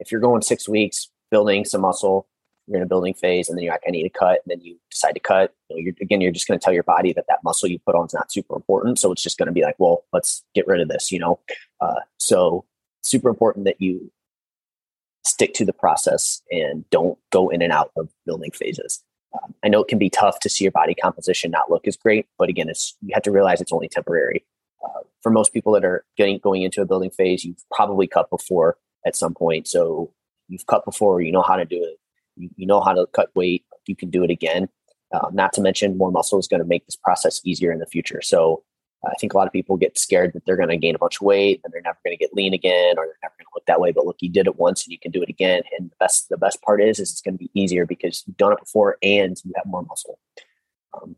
if 0.00 0.10
you're 0.10 0.20
going 0.20 0.42
six 0.42 0.68
weeks 0.68 1.10
building 1.30 1.64
some 1.64 1.82
muscle, 1.82 2.26
you're 2.66 2.78
in 2.78 2.82
a 2.82 2.86
building 2.86 3.14
phase, 3.14 3.48
and 3.48 3.56
then 3.56 3.64
you're 3.64 3.74
like, 3.74 3.82
I 3.86 3.90
need 3.90 4.02
to 4.04 4.10
cut, 4.10 4.40
and 4.44 4.48
then 4.48 4.60
you 4.60 4.78
decide 4.90 5.12
to 5.12 5.20
cut. 5.20 5.54
You 5.68 5.76
know, 5.76 5.80
you're, 5.80 5.94
again, 6.00 6.20
you're 6.20 6.32
just 6.32 6.46
going 6.48 6.58
to 6.58 6.64
tell 6.64 6.72
your 6.72 6.82
body 6.82 7.12
that 7.12 7.26
that 7.28 7.44
muscle 7.44 7.68
you 7.68 7.78
put 7.78 7.94
on 7.94 8.06
is 8.06 8.14
not 8.14 8.32
super 8.32 8.56
important. 8.56 8.98
So 8.98 9.12
it's 9.12 9.22
just 9.22 9.38
going 9.38 9.46
to 9.46 9.52
be 9.52 9.62
like, 9.62 9.76
well, 9.78 10.04
let's 10.12 10.44
get 10.54 10.66
rid 10.66 10.80
of 10.80 10.88
this. 10.88 11.12
You 11.12 11.18
know, 11.18 11.40
uh, 11.80 12.00
so 12.18 12.64
super 13.02 13.28
important 13.28 13.66
that 13.66 13.80
you 13.80 14.10
stick 15.24 15.54
to 15.54 15.64
the 15.64 15.72
process 15.72 16.42
and 16.50 16.88
don't 16.90 17.18
go 17.30 17.48
in 17.48 17.62
and 17.62 17.72
out 17.72 17.90
of 17.96 18.08
building 18.24 18.50
phases. 18.50 19.02
Um, 19.34 19.54
I 19.62 19.68
know 19.68 19.82
it 19.82 19.88
can 19.88 19.98
be 19.98 20.10
tough 20.10 20.40
to 20.40 20.48
see 20.48 20.64
your 20.64 20.72
body 20.72 20.94
composition 20.94 21.50
not 21.50 21.70
look 21.70 21.86
as 21.86 21.96
great, 21.96 22.26
but 22.38 22.48
again, 22.48 22.68
it's 22.68 22.96
you 23.02 23.10
have 23.14 23.22
to 23.24 23.30
realize 23.30 23.60
it's 23.60 23.72
only 23.72 23.88
temporary. 23.88 24.44
Uh, 24.84 25.00
for 25.22 25.30
most 25.30 25.52
people 25.52 25.72
that 25.72 25.84
are 25.84 26.04
getting 26.16 26.38
going 26.38 26.62
into 26.62 26.80
a 26.80 26.86
building 26.86 27.10
phase, 27.10 27.44
you've 27.44 27.62
probably 27.70 28.06
cut 28.06 28.30
before 28.30 28.78
at 29.06 29.16
some 29.16 29.34
point, 29.34 29.66
so 29.68 30.12
you've 30.48 30.66
cut 30.66 30.84
before, 30.84 31.20
you 31.20 31.32
know 31.32 31.42
how 31.42 31.56
to 31.56 31.64
do 31.64 31.76
it, 31.76 31.98
you, 32.36 32.48
you 32.56 32.66
know 32.66 32.80
how 32.80 32.92
to 32.92 33.06
cut 33.12 33.34
weight, 33.34 33.64
you 33.86 33.96
can 33.96 34.10
do 34.10 34.24
it 34.24 34.30
again. 34.30 34.68
Um, 35.12 35.34
not 35.34 35.52
to 35.54 35.60
mention, 35.60 35.96
more 35.96 36.12
muscle 36.12 36.38
is 36.38 36.46
going 36.46 36.60
to 36.60 36.66
make 36.66 36.86
this 36.86 36.96
process 36.96 37.40
easier 37.44 37.72
in 37.72 37.78
the 37.78 37.86
future. 37.86 38.20
So 38.22 38.62
I 39.06 39.14
think 39.20 39.32
a 39.32 39.36
lot 39.36 39.46
of 39.46 39.52
people 39.52 39.76
get 39.76 39.96
scared 39.96 40.32
that 40.32 40.44
they're 40.44 40.56
going 40.56 40.70
to 40.70 40.76
gain 40.76 40.94
a 40.94 40.98
bunch 40.98 41.16
of 41.16 41.22
weight 41.22 41.60
and 41.62 41.72
they're 41.72 41.82
never 41.82 41.98
going 42.04 42.16
to 42.16 42.22
get 42.22 42.34
lean 42.34 42.52
again 42.52 42.98
or 42.98 43.06
they're 43.06 43.18
never 43.22 43.34
going 43.38 43.44
to 43.44 43.54
look 43.54 43.66
that 43.66 43.80
way. 43.80 43.92
But 43.92 44.06
look, 44.06 44.16
you 44.20 44.28
did 44.28 44.46
it 44.46 44.58
once 44.58 44.84
and 44.84 44.92
you 44.92 44.98
can 44.98 45.12
do 45.12 45.22
it 45.22 45.28
again. 45.28 45.62
And 45.78 45.90
the 45.90 45.96
best 46.00 46.28
the 46.28 46.36
best 46.36 46.60
part 46.62 46.82
is 46.82 46.98
is 46.98 47.12
it's 47.12 47.20
going 47.20 47.34
to 47.34 47.38
be 47.38 47.50
easier 47.54 47.86
because 47.86 48.24
you've 48.26 48.36
done 48.36 48.52
it 48.52 48.60
before 48.60 48.98
and 49.02 49.40
you 49.44 49.52
have 49.56 49.66
more 49.66 49.84
muscle. 49.84 50.18
Um, 50.94 51.14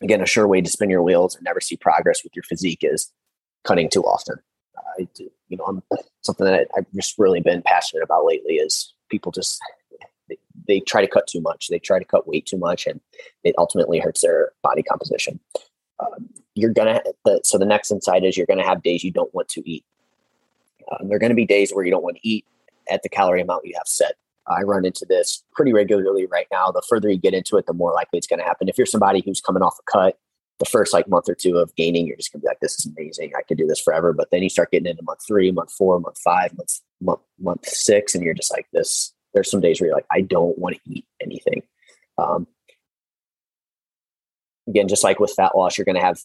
again, 0.00 0.22
a 0.22 0.26
sure 0.26 0.48
way 0.48 0.62
to 0.62 0.70
spin 0.70 0.90
your 0.90 1.02
wheels 1.02 1.36
and 1.36 1.44
never 1.44 1.60
see 1.60 1.76
progress 1.76 2.24
with 2.24 2.34
your 2.34 2.44
physique 2.44 2.80
is 2.82 3.12
cutting 3.64 3.90
too 3.90 4.02
often. 4.02 4.36
Uh, 4.76 5.04
you 5.48 5.56
know, 5.58 5.64
I'm, 5.64 5.82
something 6.22 6.46
that 6.46 6.68
I've 6.76 6.90
just 6.94 7.18
really 7.18 7.40
been 7.40 7.62
passionate 7.62 8.02
about 8.02 8.24
lately 8.24 8.54
is 8.54 8.94
people 9.10 9.32
just 9.32 9.60
they, 10.28 10.38
they, 10.66 10.80
try 10.80 11.02
to 11.02 11.06
cut 11.06 11.26
too 11.26 11.42
much. 11.42 11.68
They 11.68 11.78
try 11.78 11.98
to 11.98 12.04
cut 12.04 12.26
weight 12.26 12.46
too 12.46 12.56
much, 12.56 12.86
and 12.86 13.00
it 13.44 13.54
ultimately 13.58 13.98
hurts 13.98 14.22
their 14.22 14.52
body 14.62 14.82
composition. 14.82 15.40
Um, 16.00 16.30
you're 16.54 16.72
gonna 16.72 17.02
the, 17.24 17.40
so 17.44 17.58
the 17.58 17.66
next 17.66 17.90
insight 17.90 18.24
is 18.24 18.36
you're 18.36 18.46
gonna 18.46 18.66
have 18.66 18.82
days 18.82 19.04
you 19.04 19.10
don't 19.10 19.32
want 19.34 19.48
to 19.50 19.68
eat. 19.68 19.84
Um, 20.90 21.08
there 21.08 21.16
are 21.16 21.20
going 21.20 21.30
to 21.30 21.36
be 21.36 21.46
days 21.46 21.72
where 21.72 21.84
you 21.84 21.90
don't 21.90 22.02
want 22.02 22.16
to 22.16 22.28
eat 22.28 22.44
at 22.90 23.02
the 23.02 23.08
calorie 23.08 23.40
amount 23.40 23.64
you 23.64 23.74
have 23.76 23.86
set. 23.86 24.16
I 24.48 24.62
run 24.62 24.84
into 24.84 25.06
this 25.08 25.44
pretty 25.52 25.72
regularly 25.72 26.26
right 26.26 26.48
now. 26.50 26.70
The 26.70 26.82
further 26.88 27.08
you 27.08 27.18
get 27.18 27.34
into 27.34 27.56
it, 27.56 27.66
the 27.66 27.72
more 27.72 27.92
likely 27.92 28.18
it's 28.18 28.26
going 28.26 28.40
to 28.40 28.44
happen. 28.44 28.68
If 28.68 28.76
you're 28.76 28.86
somebody 28.86 29.22
who's 29.24 29.40
coming 29.40 29.62
off 29.62 29.78
a 29.78 29.90
cut, 29.90 30.18
the 30.58 30.64
first 30.68 30.92
like 30.92 31.08
month 31.08 31.28
or 31.28 31.34
two 31.34 31.56
of 31.56 31.74
gaining, 31.74 32.06
you're 32.06 32.16
just 32.16 32.32
gonna 32.32 32.42
be 32.42 32.46
like, 32.46 32.60
this 32.60 32.78
is 32.78 32.86
amazing. 32.86 33.32
I 33.36 33.42
could 33.42 33.58
do 33.58 33.66
this 33.66 33.80
forever. 33.80 34.12
But 34.12 34.30
then 34.30 34.42
you 34.42 34.48
start 34.48 34.70
getting 34.70 34.86
into 34.86 35.02
month 35.02 35.20
three, 35.26 35.50
month 35.50 35.72
four, 35.72 35.98
month 35.98 36.18
five, 36.22 36.56
month 36.56 36.80
month 37.00 37.20
month 37.40 37.66
six, 37.66 38.14
and 38.14 38.22
you're 38.22 38.34
just 38.34 38.52
like 38.52 38.66
this. 38.72 39.12
There's 39.34 39.50
some 39.50 39.60
days 39.60 39.80
where 39.80 39.88
you're 39.88 39.96
like, 39.96 40.06
I 40.12 40.20
don't 40.20 40.56
want 40.58 40.76
to 40.76 40.80
eat 40.86 41.04
anything. 41.20 41.62
Um, 42.18 42.46
again, 44.68 44.86
just 44.86 45.02
like 45.02 45.18
with 45.18 45.32
fat 45.32 45.56
loss, 45.56 45.76
you're 45.76 45.84
gonna 45.84 46.00
have 46.00 46.20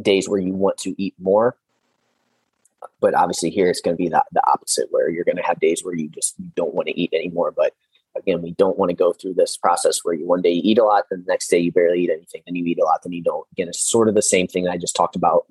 days 0.00 0.28
where 0.28 0.40
you 0.40 0.54
want 0.54 0.78
to 0.78 0.94
eat 1.02 1.14
more. 1.18 1.56
But 3.00 3.14
obviously, 3.14 3.50
here 3.50 3.68
it's 3.68 3.80
going 3.80 3.96
to 3.96 4.02
be 4.02 4.08
the, 4.08 4.24
the 4.32 4.42
opposite, 4.46 4.88
where 4.90 5.08
you're 5.08 5.24
going 5.24 5.36
to 5.36 5.42
have 5.42 5.60
days 5.60 5.84
where 5.84 5.94
you 5.94 6.08
just 6.08 6.34
don't 6.54 6.74
want 6.74 6.88
to 6.88 7.00
eat 7.00 7.12
anymore. 7.12 7.52
But 7.52 7.74
again, 8.16 8.42
we 8.42 8.52
don't 8.52 8.78
want 8.78 8.90
to 8.90 8.96
go 8.96 9.12
through 9.12 9.34
this 9.34 9.56
process 9.56 10.00
where 10.02 10.14
you 10.14 10.26
one 10.26 10.42
day 10.42 10.50
you 10.50 10.62
eat 10.64 10.78
a 10.78 10.84
lot, 10.84 11.04
then 11.10 11.22
the 11.24 11.32
next 11.32 11.48
day 11.48 11.58
you 11.58 11.72
barely 11.72 12.02
eat 12.02 12.10
anything, 12.10 12.42
then 12.46 12.56
you 12.56 12.64
eat 12.64 12.78
a 12.80 12.84
lot, 12.84 13.02
then 13.02 13.12
you 13.12 13.22
don't. 13.22 13.46
Again, 13.52 13.68
it's 13.68 13.80
sort 13.80 14.08
of 14.08 14.14
the 14.14 14.22
same 14.22 14.46
thing 14.46 14.68
I 14.68 14.76
just 14.76 14.96
talked 14.96 15.16
about. 15.16 15.46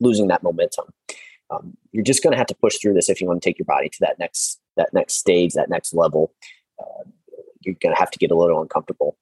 Losing 0.00 0.28
that 0.28 0.42
momentum. 0.42 0.86
Um, 1.50 1.76
you're 1.92 2.02
just 2.02 2.22
going 2.22 2.32
to 2.32 2.38
have 2.38 2.46
to 2.48 2.54
push 2.54 2.78
through 2.78 2.94
this 2.94 3.08
if 3.08 3.20
you 3.20 3.26
want 3.26 3.42
to 3.42 3.48
take 3.48 3.58
your 3.58 3.66
body 3.66 3.88
to 3.88 3.98
that 4.00 4.18
next 4.18 4.60
that 4.76 4.92
next 4.94 5.14
stage, 5.14 5.52
that 5.52 5.68
next 5.68 5.94
level. 5.94 6.32
Uh, 6.78 7.04
you're 7.60 7.76
going 7.80 7.94
to 7.94 7.98
have 7.98 8.10
to 8.10 8.18
get 8.18 8.30
a 8.30 8.36
little 8.36 8.60
uncomfortable. 8.60 9.16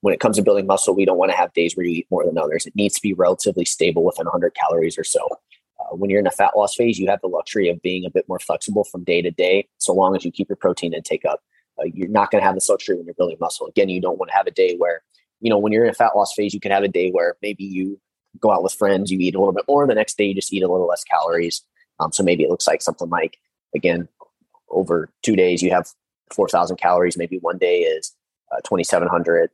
When 0.00 0.12
it 0.12 0.20
comes 0.20 0.36
to 0.36 0.42
building 0.42 0.66
muscle, 0.66 0.94
we 0.94 1.04
don't 1.04 1.18
want 1.18 1.30
to 1.30 1.36
have 1.36 1.52
days 1.52 1.76
where 1.76 1.86
you 1.86 1.96
eat 1.96 2.06
more 2.10 2.24
than 2.24 2.36
others. 2.38 2.66
It 2.66 2.76
needs 2.76 2.94
to 2.96 3.02
be 3.02 3.14
relatively 3.14 3.64
stable 3.64 4.04
within 4.04 4.26
100 4.26 4.54
calories 4.54 4.98
or 4.98 5.04
so. 5.04 5.26
Uh, 5.80 5.96
when 5.96 6.10
you're 6.10 6.20
in 6.20 6.26
a 6.26 6.32
fat 6.32 6.56
loss 6.56 6.74
phase, 6.74 6.98
you 6.98 7.08
have 7.08 7.20
the 7.20 7.28
luxury 7.28 7.68
of 7.68 7.80
being 7.82 8.04
a 8.04 8.10
bit 8.10 8.28
more 8.28 8.38
flexible 8.38 8.84
from 8.84 9.04
day 9.04 9.22
to 9.22 9.30
day, 9.30 9.68
so 9.78 9.92
long 9.92 10.14
as 10.14 10.24
you 10.24 10.30
keep 10.30 10.48
your 10.48 10.56
protein 10.56 10.92
intake 10.94 11.24
up. 11.24 11.40
Uh, 11.78 11.84
you're 11.92 12.08
not 12.08 12.30
going 12.30 12.40
to 12.40 12.46
have 12.46 12.54
this 12.54 12.68
luxury 12.68 12.96
when 12.96 13.06
you're 13.06 13.14
building 13.14 13.36
muscle. 13.40 13.66
Again, 13.66 13.88
you 13.88 14.00
don't 14.00 14.18
want 14.18 14.30
to 14.30 14.36
have 14.36 14.46
a 14.46 14.52
day 14.52 14.76
where, 14.76 15.02
you 15.40 15.50
know, 15.50 15.58
when 15.58 15.72
you're 15.72 15.84
in 15.84 15.90
a 15.90 15.94
fat 15.94 16.16
loss 16.16 16.32
phase, 16.34 16.54
you 16.54 16.60
can 16.60 16.70
have 16.70 16.84
a 16.84 16.88
day 16.88 17.10
where 17.10 17.36
maybe 17.42 17.64
you 17.64 18.00
go 18.40 18.52
out 18.52 18.62
with 18.62 18.72
friends, 18.72 19.10
you 19.10 19.18
eat 19.18 19.34
a 19.34 19.38
little 19.38 19.52
bit 19.52 19.64
more. 19.68 19.86
The 19.86 19.94
next 19.94 20.16
day, 20.16 20.24
you 20.24 20.34
just 20.34 20.52
eat 20.52 20.62
a 20.62 20.70
little 20.70 20.86
less 20.86 21.04
calories. 21.04 21.62
Um, 21.98 22.12
so 22.12 22.22
maybe 22.22 22.44
it 22.44 22.50
looks 22.50 22.66
like 22.66 22.82
something 22.82 23.08
like, 23.08 23.38
again, 23.74 24.08
over 24.68 25.10
two 25.22 25.36
days, 25.36 25.62
you 25.62 25.70
have 25.70 25.88
4,000 26.32 26.76
calories. 26.76 27.16
Maybe 27.16 27.38
one 27.38 27.58
day 27.58 27.80
is 27.80 28.12
uh, 28.54 28.60
2,700. 28.64 29.50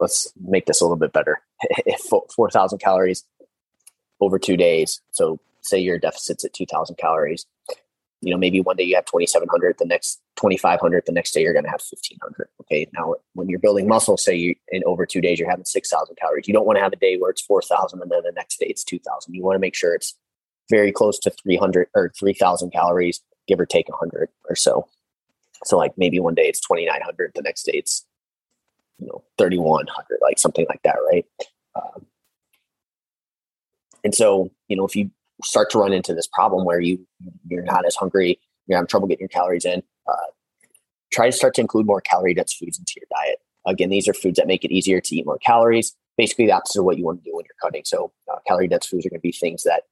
let's 0.00 0.32
make 0.40 0.66
this 0.66 0.80
a 0.80 0.84
little 0.84 0.96
bit 0.96 1.12
better. 1.12 1.40
if 1.86 2.00
4,000 2.34 2.78
calories 2.78 3.24
over 4.20 4.38
two 4.38 4.56
days, 4.56 5.00
so 5.12 5.38
say 5.60 5.78
your 5.78 5.98
deficit's 5.98 6.44
at 6.44 6.54
2,000 6.54 6.96
calories, 6.96 7.46
you 8.22 8.32
know, 8.32 8.38
maybe 8.38 8.60
one 8.60 8.76
day 8.76 8.82
you 8.82 8.94
have 8.96 9.06
2,700, 9.06 9.76
the 9.78 9.86
next 9.86 10.20
2,500, 10.36 11.04
the 11.06 11.12
next 11.12 11.32
day 11.32 11.42
you're 11.42 11.52
going 11.52 11.64
to 11.64 11.70
have 11.70 11.80
1,500. 11.80 12.48
Okay. 12.62 12.86
Now, 12.92 13.14
when 13.34 13.48
you're 13.48 13.58
building 13.58 13.88
muscle, 13.88 14.16
say 14.16 14.34
you 14.34 14.54
in 14.68 14.82
over 14.84 15.06
two 15.06 15.22
days, 15.22 15.38
you're 15.38 15.48
having 15.48 15.64
6,000 15.64 16.16
calories. 16.16 16.46
You 16.46 16.52
don't 16.52 16.66
want 16.66 16.76
to 16.76 16.82
have 16.82 16.92
a 16.92 16.96
day 16.96 17.16
where 17.16 17.30
it's 17.30 17.40
4,000 17.42 18.02
and 18.02 18.10
then 18.10 18.20
the 18.22 18.32
next 18.32 18.58
day 18.58 18.66
it's 18.66 18.84
2,000. 18.84 19.34
You 19.34 19.42
want 19.42 19.54
to 19.56 19.60
make 19.60 19.74
sure 19.74 19.94
it's 19.94 20.16
very 20.68 20.92
close 20.92 21.18
to 21.20 21.30
300 21.30 21.88
or 21.94 22.12
3,000 22.18 22.70
calories, 22.70 23.20
give 23.48 23.58
or 23.58 23.66
take 23.66 23.88
100 23.88 24.28
or 24.48 24.54
so. 24.54 24.86
So, 25.64 25.76
like 25.76 25.92
maybe 25.96 26.20
one 26.20 26.34
day 26.34 26.48
it's 26.48 26.60
2,900, 26.60 27.32
the 27.34 27.42
next 27.42 27.64
day 27.64 27.72
it's 27.74 28.06
you 29.00 29.06
know 29.06 29.24
3100 29.38 30.18
like 30.22 30.38
something 30.38 30.66
like 30.68 30.82
that 30.82 30.96
right? 31.10 31.26
Um, 31.74 32.06
and 34.04 34.14
so 34.14 34.50
you 34.68 34.76
know 34.76 34.86
if 34.86 34.94
you 34.94 35.10
start 35.42 35.70
to 35.70 35.78
run 35.78 35.92
into 35.92 36.14
this 36.14 36.26
problem 36.26 36.64
where 36.64 36.80
you 36.80 37.06
you're 37.48 37.62
not 37.62 37.86
as 37.86 37.96
hungry 37.96 38.38
you're 38.66 38.76
having 38.76 38.86
trouble 38.86 39.08
getting 39.08 39.22
your 39.22 39.28
calories 39.28 39.64
in 39.64 39.82
uh, 40.06 40.30
try 41.12 41.26
to 41.26 41.32
start 41.32 41.54
to 41.54 41.60
include 41.60 41.86
more 41.86 42.00
calorie 42.00 42.34
dense 42.34 42.52
foods 42.52 42.78
into 42.78 42.94
your 42.96 43.06
diet. 43.10 43.38
Again 43.66 43.90
these 43.90 44.08
are 44.08 44.14
foods 44.14 44.36
that 44.36 44.46
make 44.46 44.64
it 44.64 44.70
easier 44.70 45.00
to 45.00 45.16
eat 45.16 45.26
more 45.26 45.38
calories. 45.38 45.96
Basically 46.16 46.46
the 46.46 46.52
opposite 46.52 46.80
of 46.80 46.84
what 46.84 46.98
you 46.98 47.04
want 47.04 47.24
to 47.24 47.30
do 47.30 47.34
when 47.34 47.44
you're 47.46 47.54
cutting. 47.60 47.82
So 47.84 48.12
uh, 48.30 48.36
calorie 48.46 48.68
dense 48.68 48.86
foods 48.86 49.06
are 49.06 49.10
going 49.10 49.20
to 49.20 49.22
be 49.22 49.32
things 49.32 49.62
that 49.62 49.84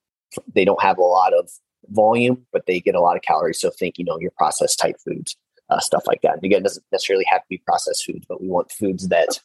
they 0.55 0.65
don't 0.65 0.83
have 0.83 0.99
a 0.99 1.03
lot 1.03 1.33
of 1.33 1.51
volume 1.91 2.45
but 2.53 2.67
they 2.67 2.81
get 2.81 2.95
a 2.95 3.01
lot 3.01 3.17
of 3.17 3.23
calories. 3.23 3.61
So 3.61 3.71
think 3.71 3.99
you 3.99 4.05
know 4.05 4.19
your 4.19 4.33
processed 4.37 4.79
type 4.79 4.97
foods 5.03 5.37
uh, 5.71 5.81
stuff 5.81 6.05
like 6.07 6.23
that. 6.23 6.35
And 6.35 6.45
again, 6.45 6.61
it 6.61 6.65
doesn't 6.65 6.85
necessarily 6.93 7.27
have 7.29 7.43
to 7.43 7.49
be 7.49 7.59
processed 7.59 8.05
foods, 8.05 8.25
but 8.29 8.41
we 8.41 8.49
want 8.49 8.73
foods 8.73 9.09
that, 9.09 9.41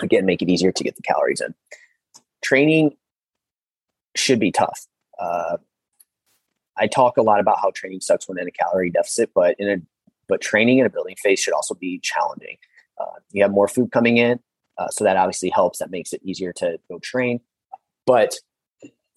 again, 0.00 0.24
make 0.24 0.42
it 0.42 0.48
easier 0.48 0.72
to 0.72 0.84
get 0.84 0.96
the 0.96 1.02
calories 1.02 1.40
in. 1.40 1.54
Training 2.42 2.96
should 4.16 4.38
be 4.38 4.50
tough. 4.50 4.86
Uh, 5.18 5.58
I 6.76 6.86
talk 6.86 7.16
a 7.16 7.22
lot 7.22 7.40
about 7.40 7.60
how 7.60 7.70
training 7.70 8.00
sucks 8.00 8.28
when 8.28 8.38
in 8.38 8.48
a 8.48 8.50
calorie 8.50 8.90
deficit, 8.90 9.30
but 9.34 9.56
in 9.58 9.70
a 9.70 9.76
but 10.26 10.40
training 10.40 10.78
in 10.78 10.86
a 10.86 10.90
building 10.90 11.16
phase 11.22 11.38
should 11.38 11.52
also 11.52 11.74
be 11.74 11.98
challenging. 11.98 12.56
Uh, 12.98 13.18
you 13.30 13.42
have 13.42 13.52
more 13.52 13.68
food 13.68 13.92
coming 13.92 14.16
in, 14.16 14.40
uh, 14.78 14.88
so 14.88 15.04
that 15.04 15.16
obviously 15.16 15.50
helps. 15.50 15.78
That 15.78 15.90
makes 15.90 16.12
it 16.12 16.22
easier 16.24 16.52
to 16.54 16.78
go 16.88 16.98
train. 16.98 17.40
But 18.06 18.34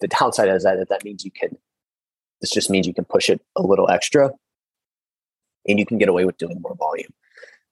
the 0.00 0.08
downside 0.08 0.48
is 0.50 0.64
that 0.64 0.86
that 0.88 1.04
means 1.04 1.24
you 1.24 1.30
can. 1.30 1.56
This 2.40 2.50
just 2.50 2.70
means 2.70 2.86
you 2.86 2.94
can 2.94 3.04
push 3.04 3.30
it 3.30 3.40
a 3.56 3.62
little 3.62 3.90
extra 3.90 4.30
and 5.68 5.78
you 5.78 5.86
can 5.86 5.98
get 5.98 6.08
away 6.08 6.24
with 6.24 6.38
doing 6.38 6.60
more 6.60 6.74
volume. 6.74 7.12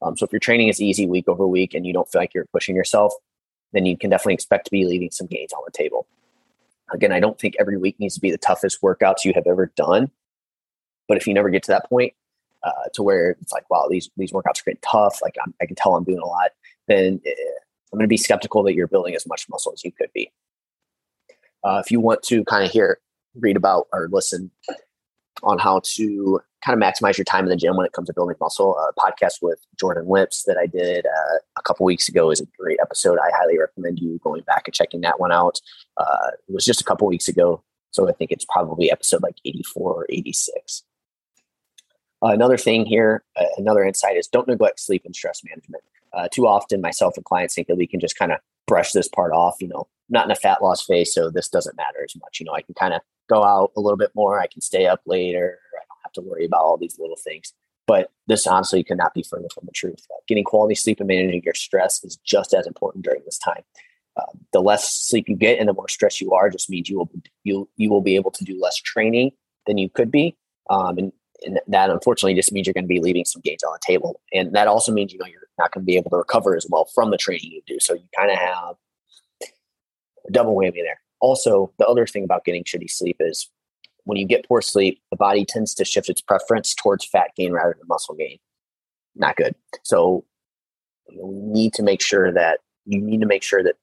Um, 0.02 0.16
so 0.16 0.26
if 0.26 0.32
your 0.32 0.40
training 0.40 0.68
is 0.68 0.80
easy 0.80 1.06
week 1.06 1.28
over 1.28 1.46
week 1.46 1.74
and 1.74 1.86
you 1.86 1.92
don't 1.92 2.08
feel 2.08 2.20
like 2.20 2.34
you're 2.34 2.46
pushing 2.52 2.76
yourself, 2.76 3.14
then 3.72 3.86
you 3.86 3.96
can 3.96 4.10
definitely 4.10 4.34
expect 4.34 4.66
to 4.66 4.70
be 4.70 4.84
leaving 4.84 5.10
some 5.10 5.26
gains 5.26 5.52
on 5.52 5.62
the 5.64 5.72
table. 5.72 6.06
Again, 6.92 7.12
I 7.12 7.18
don't 7.18 7.38
think 7.38 7.54
every 7.58 7.78
week 7.78 7.98
needs 7.98 8.14
to 8.14 8.20
be 8.20 8.30
the 8.30 8.38
toughest 8.38 8.80
workouts 8.82 9.24
you 9.24 9.32
have 9.34 9.46
ever 9.46 9.72
done. 9.74 10.10
But 11.08 11.16
if 11.16 11.26
you 11.26 11.34
never 11.34 11.50
get 11.50 11.62
to 11.64 11.72
that 11.72 11.88
point 11.88 12.12
uh, 12.62 12.88
to 12.94 13.02
where 13.02 13.30
it's 13.40 13.52
like, 13.52 13.68
wow, 13.70 13.86
these 13.88 14.10
these 14.16 14.32
workouts 14.32 14.60
are 14.60 14.64
getting 14.66 14.80
tough, 14.82 15.20
like 15.22 15.36
I'm, 15.44 15.54
i 15.60 15.66
can 15.66 15.74
tell 15.74 15.96
I'm 15.96 16.04
doing 16.04 16.18
a 16.18 16.26
lot, 16.26 16.50
then 16.86 17.20
eh, 17.26 17.30
I'm 17.92 17.98
going 17.98 18.04
to 18.04 18.08
be 18.08 18.16
skeptical 18.16 18.62
that 18.64 18.74
you're 18.74 18.88
building 18.88 19.14
as 19.14 19.26
much 19.26 19.48
muscle 19.48 19.72
as 19.72 19.84
you 19.84 19.92
could 19.92 20.12
be. 20.12 20.30
Uh, 21.64 21.82
if 21.84 21.90
you 21.90 22.00
want 22.00 22.22
to 22.24 22.44
kind 22.44 22.64
of 22.64 22.70
hear, 22.70 23.00
read 23.34 23.56
about, 23.56 23.88
or 23.92 24.08
listen 24.10 24.50
on 25.42 25.58
how 25.58 25.80
to 25.84 26.40
kind 26.64 26.80
of 26.80 26.86
maximize 26.86 27.16
your 27.16 27.24
time 27.24 27.44
in 27.44 27.50
the 27.50 27.56
gym 27.56 27.76
when 27.76 27.86
it 27.86 27.92
comes 27.92 28.08
to 28.08 28.14
building 28.14 28.36
muscle. 28.40 28.76
A 28.76 28.92
podcast 28.98 29.42
with 29.42 29.64
Jordan 29.78 30.08
Lips 30.08 30.44
that 30.44 30.56
I 30.56 30.66
did 30.66 31.06
uh, 31.06 31.38
a 31.56 31.62
couple 31.62 31.86
weeks 31.86 32.08
ago 32.08 32.30
is 32.30 32.40
a 32.40 32.46
great 32.58 32.78
episode. 32.80 33.18
I 33.18 33.30
highly 33.36 33.58
recommend 33.58 34.00
you 34.00 34.18
going 34.22 34.42
back 34.42 34.62
and 34.66 34.74
checking 34.74 35.00
that 35.02 35.20
one 35.20 35.32
out. 35.32 35.60
Uh, 35.96 36.30
it 36.48 36.52
was 36.52 36.64
just 36.64 36.80
a 36.80 36.84
couple 36.84 37.06
weeks 37.06 37.28
ago, 37.28 37.62
so 37.90 38.08
I 38.08 38.12
think 38.12 38.32
it's 38.32 38.46
probably 38.48 38.90
episode 38.90 39.22
like 39.22 39.36
84 39.44 39.92
or 39.92 40.06
86. 40.08 40.82
Uh, 42.22 42.28
another 42.28 42.56
thing 42.56 42.86
here, 42.86 43.22
uh, 43.36 43.44
another 43.58 43.84
insight 43.84 44.16
is 44.16 44.26
don't 44.26 44.48
neglect 44.48 44.80
sleep 44.80 45.02
and 45.04 45.14
stress 45.14 45.42
management. 45.44 45.84
Uh, 46.12 46.28
too 46.32 46.46
often, 46.46 46.80
myself 46.80 47.16
and 47.16 47.24
clients 47.24 47.54
think 47.54 47.68
that 47.68 47.76
we 47.76 47.86
can 47.86 48.00
just 48.00 48.16
kind 48.16 48.32
of 48.32 48.38
brush 48.66 48.92
this 48.92 49.08
part 49.08 49.32
off. 49.32 49.56
You 49.60 49.68
know, 49.68 49.88
not 50.08 50.26
in 50.26 50.30
a 50.30 50.36
fat 50.36 50.62
loss 50.62 50.84
phase, 50.84 51.12
so 51.12 51.30
this 51.30 51.48
doesn't 51.48 51.76
matter 51.76 52.04
as 52.04 52.14
much. 52.16 52.40
You 52.40 52.46
know, 52.46 52.52
I 52.52 52.62
can 52.62 52.74
kind 52.74 52.94
of 52.94 53.00
go 53.28 53.42
out 53.42 53.72
a 53.76 53.80
little 53.80 53.96
bit 53.96 54.10
more. 54.14 54.40
I 54.40 54.46
can 54.46 54.60
stay 54.60 54.86
up 54.86 55.00
later. 55.06 55.58
I 55.74 55.84
don't 55.88 56.02
have 56.04 56.12
to 56.12 56.20
worry 56.22 56.44
about 56.44 56.62
all 56.62 56.76
these 56.76 56.98
little 56.98 57.16
things. 57.16 57.52
But 57.86 58.10
this 58.26 58.46
honestly 58.46 58.82
could 58.82 58.98
not 58.98 59.14
be 59.14 59.22
further 59.22 59.48
from 59.54 59.64
the 59.66 59.72
truth. 59.72 60.04
Uh, 60.10 60.18
getting 60.26 60.44
quality 60.44 60.74
sleep 60.74 60.98
and 60.98 61.06
managing 61.06 61.42
your 61.44 61.54
stress 61.54 62.02
is 62.02 62.18
just 62.24 62.52
as 62.52 62.66
important 62.66 63.04
during 63.04 63.22
this 63.24 63.38
time. 63.38 63.62
Um, 64.16 64.40
the 64.52 64.60
less 64.60 64.92
sleep 64.92 65.28
you 65.28 65.36
get 65.36 65.58
and 65.58 65.68
the 65.68 65.72
more 65.72 65.88
stress 65.88 66.20
you 66.20 66.32
are, 66.32 66.50
just 66.50 66.70
means 66.70 66.88
you 66.88 66.98
will 66.98 67.10
you 67.44 67.68
you 67.76 67.90
will 67.90 68.00
be 68.00 68.16
able 68.16 68.30
to 68.30 68.44
do 68.44 68.58
less 68.60 68.76
training 68.76 69.32
than 69.66 69.78
you 69.78 69.90
could 69.90 70.10
be, 70.10 70.36
um, 70.70 70.96
and, 70.96 71.12
and 71.44 71.60
that 71.68 71.90
unfortunately 71.90 72.34
just 72.34 72.50
means 72.50 72.66
you're 72.66 72.74
going 72.74 72.84
to 72.84 72.88
be 72.88 73.00
leaving 73.00 73.26
some 73.26 73.42
gains 73.42 73.62
on 73.62 73.72
the 73.72 73.78
table. 73.86 74.20
And 74.32 74.54
that 74.54 74.68
also 74.68 74.90
means 74.90 75.12
you 75.12 75.18
know 75.18 75.26
you're 75.26 75.45
not 75.58 75.72
going 75.72 75.82
to 75.82 75.86
be 75.86 75.96
able 75.96 76.10
to 76.10 76.16
recover 76.16 76.56
as 76.56 76.66
well 76.68 76.88
from 76.94 77.10
the 77.10 77.16
training 77.16 77.52
you 77.52 77.62
do. 77.66 77.78
So 77.80 77.94
you 77.94 78.04
kind 78.16 78.30
of 78.30 78.38
have 78.38 78.76
a 80.26 80.32
double 80.32 80.54
whammy 80.54 80.82
there 80.82 81.00
also, 81.20 81.72
the 81.78 81.86
other 81.86 82.06
thing 82.06 82.24
about 82.24 82.44
getting 82.44 82.64
shitty 82.64 82.90
sleep 82.90 83.16
is 83.20 83.50
when 84.04 84.18
you 84.18 84.26
get 84.26 84.46
poor 84.46 84.60
sleep, 84.60 85.00
the 85.10 85.16
body 85.16 85.44
tends 85.44 85.74
to 85.74 85.84
shift 85.84 86.08
its 86.08 86.20
preference 86.20 86.74
towards 86.74 87.04
fat 87.04 87.30
gain 87.36 87.52
rather 87.52 87.74
than 87.78 87.88
muscle 87.88 88.14
gain. 88.14 88.38
Not 89.14 89.36
good. 89.36 89.54
So 89.82 90.24
you 91.08 91.24
we 91.26 91.62
need 91.62 91.72
to 91.74 91.82
make 91.82 92.02
sure 92.02 92.32
that 92.32 92.60
you 92.84 93.00
need 93.00 93.20
to 93.20 93.26
make 93.26 93.42
sure 93.42 93.62
that 93.62 93.76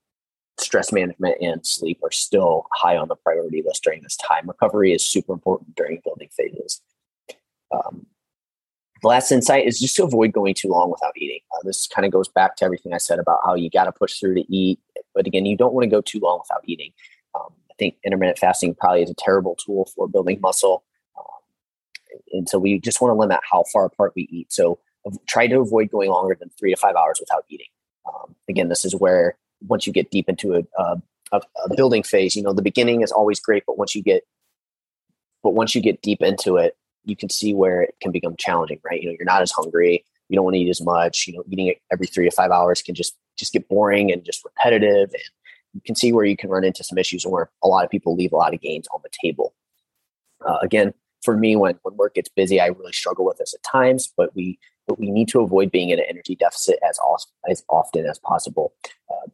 stress 0.59 0.93
management 0.93 1.41
and 1.41 1.65
sleep 1.65 1.99
are 2.03 2.11
still 2.11 2.67
high 2.71 2.95
on 2.95 3.07
the 3.07 3.15
priority 3.15 3.63
list 3.65 3.83
during 3.83 4.03
this 4.03 4.15
time. 4.17 4.47
Recovery 4.47 4.93
is 4.93 5.07
super 5.07 5.33
important 5.33 5.75
during 5.75 5.99
building 6.03 6.29
phases. 6.31 6.81
Um, 7.73 8.05
the 9.03 9.09
last 9.09 9.31
insight 9.31 9.67
is 9.67 9.79
just 9.79 9.95
to 9.97 10.03
avoid 10.03 10.31
going 10.31 10.53
too 10.53 10.69
long 10.69 10.89
without 10.89 11.11
eating. 11.17 11.39
Uh, 11.53 11.59
this 11.63 11.87
kind 11.93 12.05
of 12.05 12.11
goes 12.11 12.29
back 12.29 12.55
to 12.55 12.65
everything 12.65 12.93
I 12.93 12.97
said 12.97 13.19
about 13.19 13.41
how 13.45 13.53
you 13.53 13.69
got 13.69 13.83
to 13.83 13.91
push 13.91 14.17
through 14.17 14.35
to 14.35 14.55
eat. 14.55 14.79
But 15.13 15.27
again, 15.27 15.45
you 15.45 15.57
don't 15.57 15.73
want 15.73 15.83
to 15.83 15.89
go 15.89 16.01
too 16.01 16.19
long 16.19 16.39
without 16.39 16.63
eating. 16.65 16.93
Um, 17.35 17.49
I 17.69 17.73
think 17.77 17.97
intermittent 18.05 18.39
fasting 18.39 18.75
probably 18.75 19.03
is 19.03 19.09
a 19.09 19.15
terrible 19.15 19.55
tool 19.55 19.89
for 19.93 20.07
building 20.07 20.39
muscle. 20.39 20.85
Um, 21.17 21.25
and 22.31 22.49
so 22.49 22.57
we 22.57 22.79
just 22.79 23.01
want 23.01 23.11
to 23.11 23.19
limit 23.19 23.41
how 23.49 23.65
far 23.73 23.85
apart 23.85 24.13
we 24.15 24.27
eat. 24.31 24.51
So 24.53 24.79
try 25.27 25.47
to 25.47 25.59
avoid 25.59 25.91
going 25.91 26.09
longer 26.09 26.37
than 26.39 26.49
three 26.57 26.73
to 26.73 26.79
five 26.79 26.95
hours 26.95 27.19
without 27.19 27.43
eating. 27.49 27.67
Um, 28.07 28.35
again, 28.49 28.69
this 28.69 28.85
is 28.85 28.95
where 28.95 29.37
once 29.67 29.85
you 29.85 29.91
get 29.91 30.11
deep 30.11 30.29
into 30.29 30.55
a, 30.55 30.63
a, 30.81 31.01
a, 31.65 31.75
building 31.75 32.03
phase, 32.03 32.35
you 32.35 32.43
know, 32.43 32.53
the 32.53 32.61
beginning 32.61 33.01
is 33.01 33.11
always 33.11 33.39
great, 33.39 33.63
but 33.65 33.77
once 33.77 33.95
you 33.95 34.01
get, 34.01 34.23
but 35.41 35.51
once 35.51 35.75
you 35.75 35.81
get 35.81 36.01
deep 36.01 36.21
into 36.21 36.57
it, 36.57 36.77
you 37.05 37.15
can 37.15 37.29
see 37.29 37.53
where 37.53 37.83
it 37.83 37.95
can 38.01 38.11
become 38.11 38.35
challenging, 38.37 38.79
right? 38.83 39.01
You 39.01 39.09
know, 39.09 39.15
you're 39.17 39.25
not 39.25 39.41
as 39.41 39.51
hungry, 39.51 40.05
you 40.29 40.35
don't 40.35 40.45
want 40.45 40.55
to 40.55 40.59
eat 40.59 40.69
as 40.69 40.81
much, 40.81 41.27
you 41.27 41.33
know, 41.33 41.43
eating 41.49 41.67
it 41.67 41.77
every 41.91 42.07
three 42.07 42.25
to 42.25 42.35
five 42.35 42.51
hours 42.51 42.81
can 42.81 42.95
just, 42.95 43.15
just 43.37 43.53
get 43.53 43.67
boring 43.67 44.11
and 44.11 44.23
just 44.23 44.43
repetitive. 44.43 45.09
And 45.13 45.23
you 45.73 45.81
can 45.85 45.95
see 45.95 46.13
where 46.13 46.25
you 46.25 46.37
can 46.37 46.49
run 46.49 46.63
into 46.63 46.83
some 46.83 46.97
issues 46.97 47.25
where 47.25 47.49
a 47.63 47.67
lot 47.67 47.83
of 47.83 47.91
people 47.91 48.15
leave 48.15 48.33
a 48.33 48.37
lot 48.37 48.53
of 48.53 48.61
gains 48.61 48.87
on 48.93 49.01
the 49.03 49.09
table. 49.23 49.53
Uh, 50.45 50.57
again, 50.61 50.93
for 51.23 51.37
me, 51.37 51.55
when, 51.55 51.79
when 51.83 51.95
work 51.95 52.15
gets 52.15 52.29
busy, 52.29 52.59
I 52.59 52.67
really 52.67 52.93
struggle 52.93 53.25
with 53.25 53.37
this 53.37 53.53
at 53.53 53.63
times, 53.63 54.11
but 54.15 54.35
we 54.35 54.59
but 54.85 54.99
we 54.99 55.09
need 55.11 55.29
to 55.29 55.39
avoid 55.39 55.71
being 55.71 55.91
in 55.91 55.99
an 55.99 56.05
energy 56.09 56.35
deficit 56.35 56.77
as, 56.87 56.99
as 57.49 57.63
often 57.69 58.05
as 58.05 58.19
possible. 58.19 58.73
Uh, 59.09 59.29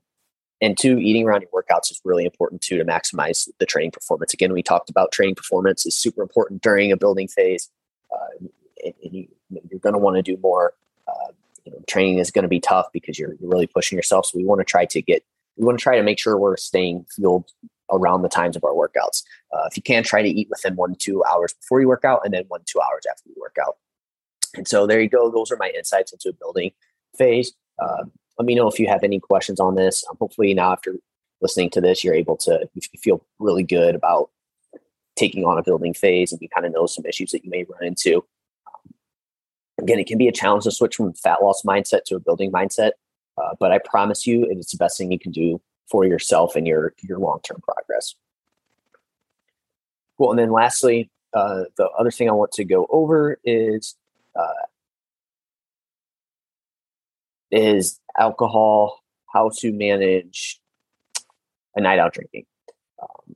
and 0.62 0.78
two, 0.78 0.98
eating 0.98 1.26
around 1.26 1.42
your 1.42 1.52
workouts 1.52 1.92
is 1.92 2.02
really 2.04 2.26
important 2.26 2.62
too 2.62 2.78
to 2.78 2.86
maximize 2.86 3.48
the 3.60 3.66
training 3.66 3.92
performance. 3.92 4.34
Again, 4.34 4.52
we 4.52 4.62
talked 4.62 4.90
about 4.90 5.12
training 5.12 5.36
performance 5.36 5.86
is 5.86 5.98
super 5.98 6.22
important 6.22 6.62
during 6.62 6.92
a 6.92 6.98
building 6.98 7.28
phase. 7.28 7.70
Uh, 8.12 8.48
and, 8.84 8.94
you, 9.14 9.28
are 9.74 9.80
going 9.80 9.94
to 9.94 10.00
want 10.00 10.18
to 10.18 10.22
do 10.22 10.38
more. 10.42 10.74
Uh, 11.08 11.32
you 11.66 11.72
know, 11.72 11.80
training 11.88 12.20
is 12.20 12.32
going 12.32 12.44
to 12.44 12.50
be 12.50 12.60
tough 12.60 12.88
because 12.92 13.18
you're, 13.18 13.34
you're 13.40 13.50
really 13.50 13.68
pushing 13.68 13.98
yourself. 13.98 14.28
So 14.28 14.38
we 14.38 14.46
want 14.46 14.60
to 14.60 14.66
try 14.66 14.86
to 14.86 15.02
get, 15.02 15.24
we 15.58 15.66
want 15.66 15.80
to 15.80 15.84
try 15.84 15.98
to 15.98 16.04
make 16.04 16.20
sure 16.20 16.38
we're 16.38 16.58
staying 16.58 17.06
fueled 17.16 17.50
around 17.92 18.22
the 18.22 18.30
times 18.30 18.56
of 18.56 18.64
our 18.64 18.74
workouts. 18.74 19.24
Uh, 19.54 19.66
if 19.70 19.78
you 19.78 19.84
can, 19.84 20.04
try 20.04 20.22
to 20.22 20.30
eat 20.30 20.48
within 20.50 20.76
one 20.76 20.96
two 20.96 21.24
hours 21.24 21.54
before 21.54 21.82
you 21.82 21.88
work 21.88 22.06
out, 22.06 22.22
and 22.24 22.34
then 22.34 22.44
one 22.48 22.62
two 22.66 22.80
hours 22.80 23.04
after 23.10 23.30
you 23.30 23.36
work 23.40 23.56
out. 23.66 23.78
And 24.56 24.68
so 24.68 24.86
there 24.86 25.02
you 25.02 25.10
go. 25.10 25.32
Those 25.32 25.52
are 25.52 25.58
my 25.58 25.72
insights 25.76 26.12
into 26.12 26.30
a 26.30 26.34
building 26.34 26.72
phase. 27.18 27.54
Uh, 27.82 28.06
let 28.40 28.46
me 28.46 28.56
know 28.56 28.70
if 28.70 28.80
you 28.80 28.88
have 28.88 29.04
any 29.04 29.20
questions 29.20 29.60
on 29.60 29.76
this. 29.76 30.04
Um, 30.10 30.16
hopefully, 30.20 30.54
now 30.54 30.72
after 30.72 30.96
listening 31.42 31.70
to 31.72 31.82
this, 31.82 32.04
you're 32.04 32.16
able 32.16 32.38
to 32.38 32.68
you 32.74 32.82
feel 32.98 33.24
really 33.38 33.64
good 33.64 33.96
about 33.96 34.32
taking 35.18 35.44
on 35.44 35.58
a 35.58 35.64
building 35.64 35.94
phase, 35.94 36.32
and 36.32 36.42
you 36.42 36.48
kind 36.48 36.66
of 36.66 36.72
know 36.72 36.86
some 36.86 37.06
issues 37.06 37.32
that 37.32 37.44
you 37.44 37.52
may 37.52 37.66
run 37.66 37.84
into. 37.84 38.24
Um, 38.68 38.94
again, 39.78 40.00
it 40.00 40.08
can 40.08 40.18
be 40.18 40.30
a 40.30 40.32
challenge 40.32 40.64
to 40.64 40.72
switch 40.72 40.96
from 40.96 41.14
fat 41.14 41.44
loss 41.44 41.64
mindset 41.64 42.06
to 42.06 42.16
a 42.16 42.20
building 42.20 42.50
mindset, 42.52 42.92
uh, 43.38 43.56
but 43.60 43.74
I 43.74 43.80
promise 43.80 44.26
you, 44.26 44.48
it's 44.50 44.72
the 44.72 44.78
best 44.78 44.98
thing 44.98 45.12
you 45.12 45.20
can 45.20 45.34
do 45.34 45.62
for 45.92 46.06
yourself 46.06 46.56
and 46.56 46.66
your 46.66 46.94
your 47.02 47.20
long 47.20 47.42
term 47.44 47.62
progress. 47.62 48.16
Cool. 50.18 50.32
And 50.32 50.40
then 50.40 50.52
lastly, 50.52 51.10
uh, 51.34 51.64
the 51.78 51.90
other 51.90 52.12
thing 52.12 52.30
I 52.30 52.34
want 52.34 52.54
to 52.54 52.64
go 52.64 52.88
over 52.90 53.38
is 53.44 53.96
uh, 54.36 54.66
is 57.52 58.00
alcohol, 58.18 59.00
how 59.34 59.52
to 59.60 59.72
manage 59.72 60.60
a 61.76 61.82
night 61.82 62.00
out 62.00 62.14
drinking. 62.14 62.46
Um, 63.02 63.36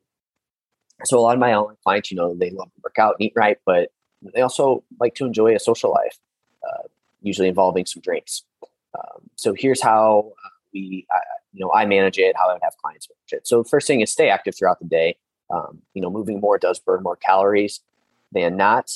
so 1.04 1.17
a 1.17 1.21
lot 1.21 1.34
of 1.34 1.39
my 1.39 1.54
online 1.54 1.78
clients, 1.84 2.12
you 2.12 2.17
know, 2.17 2.34
they 2.34 2.49
love 2.49 2.73
to 2.73 2.82
work 2.84 2.97
out 2.97 3.15
and 3.19 3.26
eat 3.26 3.34
right, 3.36 3.58
but 3.65 3.91
they 4.34 4.41
also 4.41 4.84
like 4.99 5.15
to 5.15 5.26
enjoy 5.26 5.56
a 5.56 5.60
social 5.60 5.91
life, 5.91 6.17
uh, 6.63 6.88
usually 7.21 7.47
involving 7.47 7.86
some 7.86 8.02
drinks. 8.02 8.43
Um, 8.97 9.30
so 9.36 9.54
here's 9.54 9.82
how 9.82 10.34
uh, 10.45 10.49
we, 10.73 11.06
you 11.54 11.63
know, 11.63 11.71
I 11.73 11.86
manage 11.86 12.17
it, 12.17 12.36
how 12.38 12.49
I 12.49 12.54
would 12.54 12.63
have 12.63 12.78
clients 12.78 13.08
manage 13.10 13.41
it. 13.41 13.47
So 13.47 13.63
first 13.63 13.88
thing 13.88 14.02
is 14.02 14.12
stay 14.12 14.30
active 14.30 14.56
throughout 14.58 14.80
the 14.80 14.86
day. 14.86 15.17
Um, 15.49 15.82
you 15.93 16.02
know, 16.02 16.10
moving 16.10 16.39
more 16.39 16.58
does 16.58 16.80
burn 16.80 17.04
more 17.04 17.15
calories 17.15 17.82
than 18.32 18.58
not. 18.58 18.91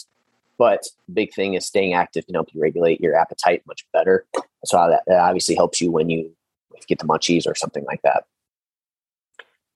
But 0.57 0.87
big 1.13 1.33
thing 1.33 1.53
is 1.53 1.65
staying 1.65 1.93
active 1.93 2.25
can 2.25 2.33
help 2.33 2.49
you 2.51 2.61
regulate 2.61 2.99
your 2.99 3.15
appetite 3.15 3.61
much 3.67 3.85
better. 3.93 4.25
So 4.65 4.77
that, 4.77 5.03
that 5.07 5.19
obviously 5.19 5.55
helps 5.55 5.81
you 5.81 5.91
when 5.91 6.09
you 6.09 6.31
get 6.87 6.99
the 6.99 7.05
munchies 7.05 7.47
or 7.47 7.55
something 7.55 7.85
like 7.85 8.01
that. 8.03 8.25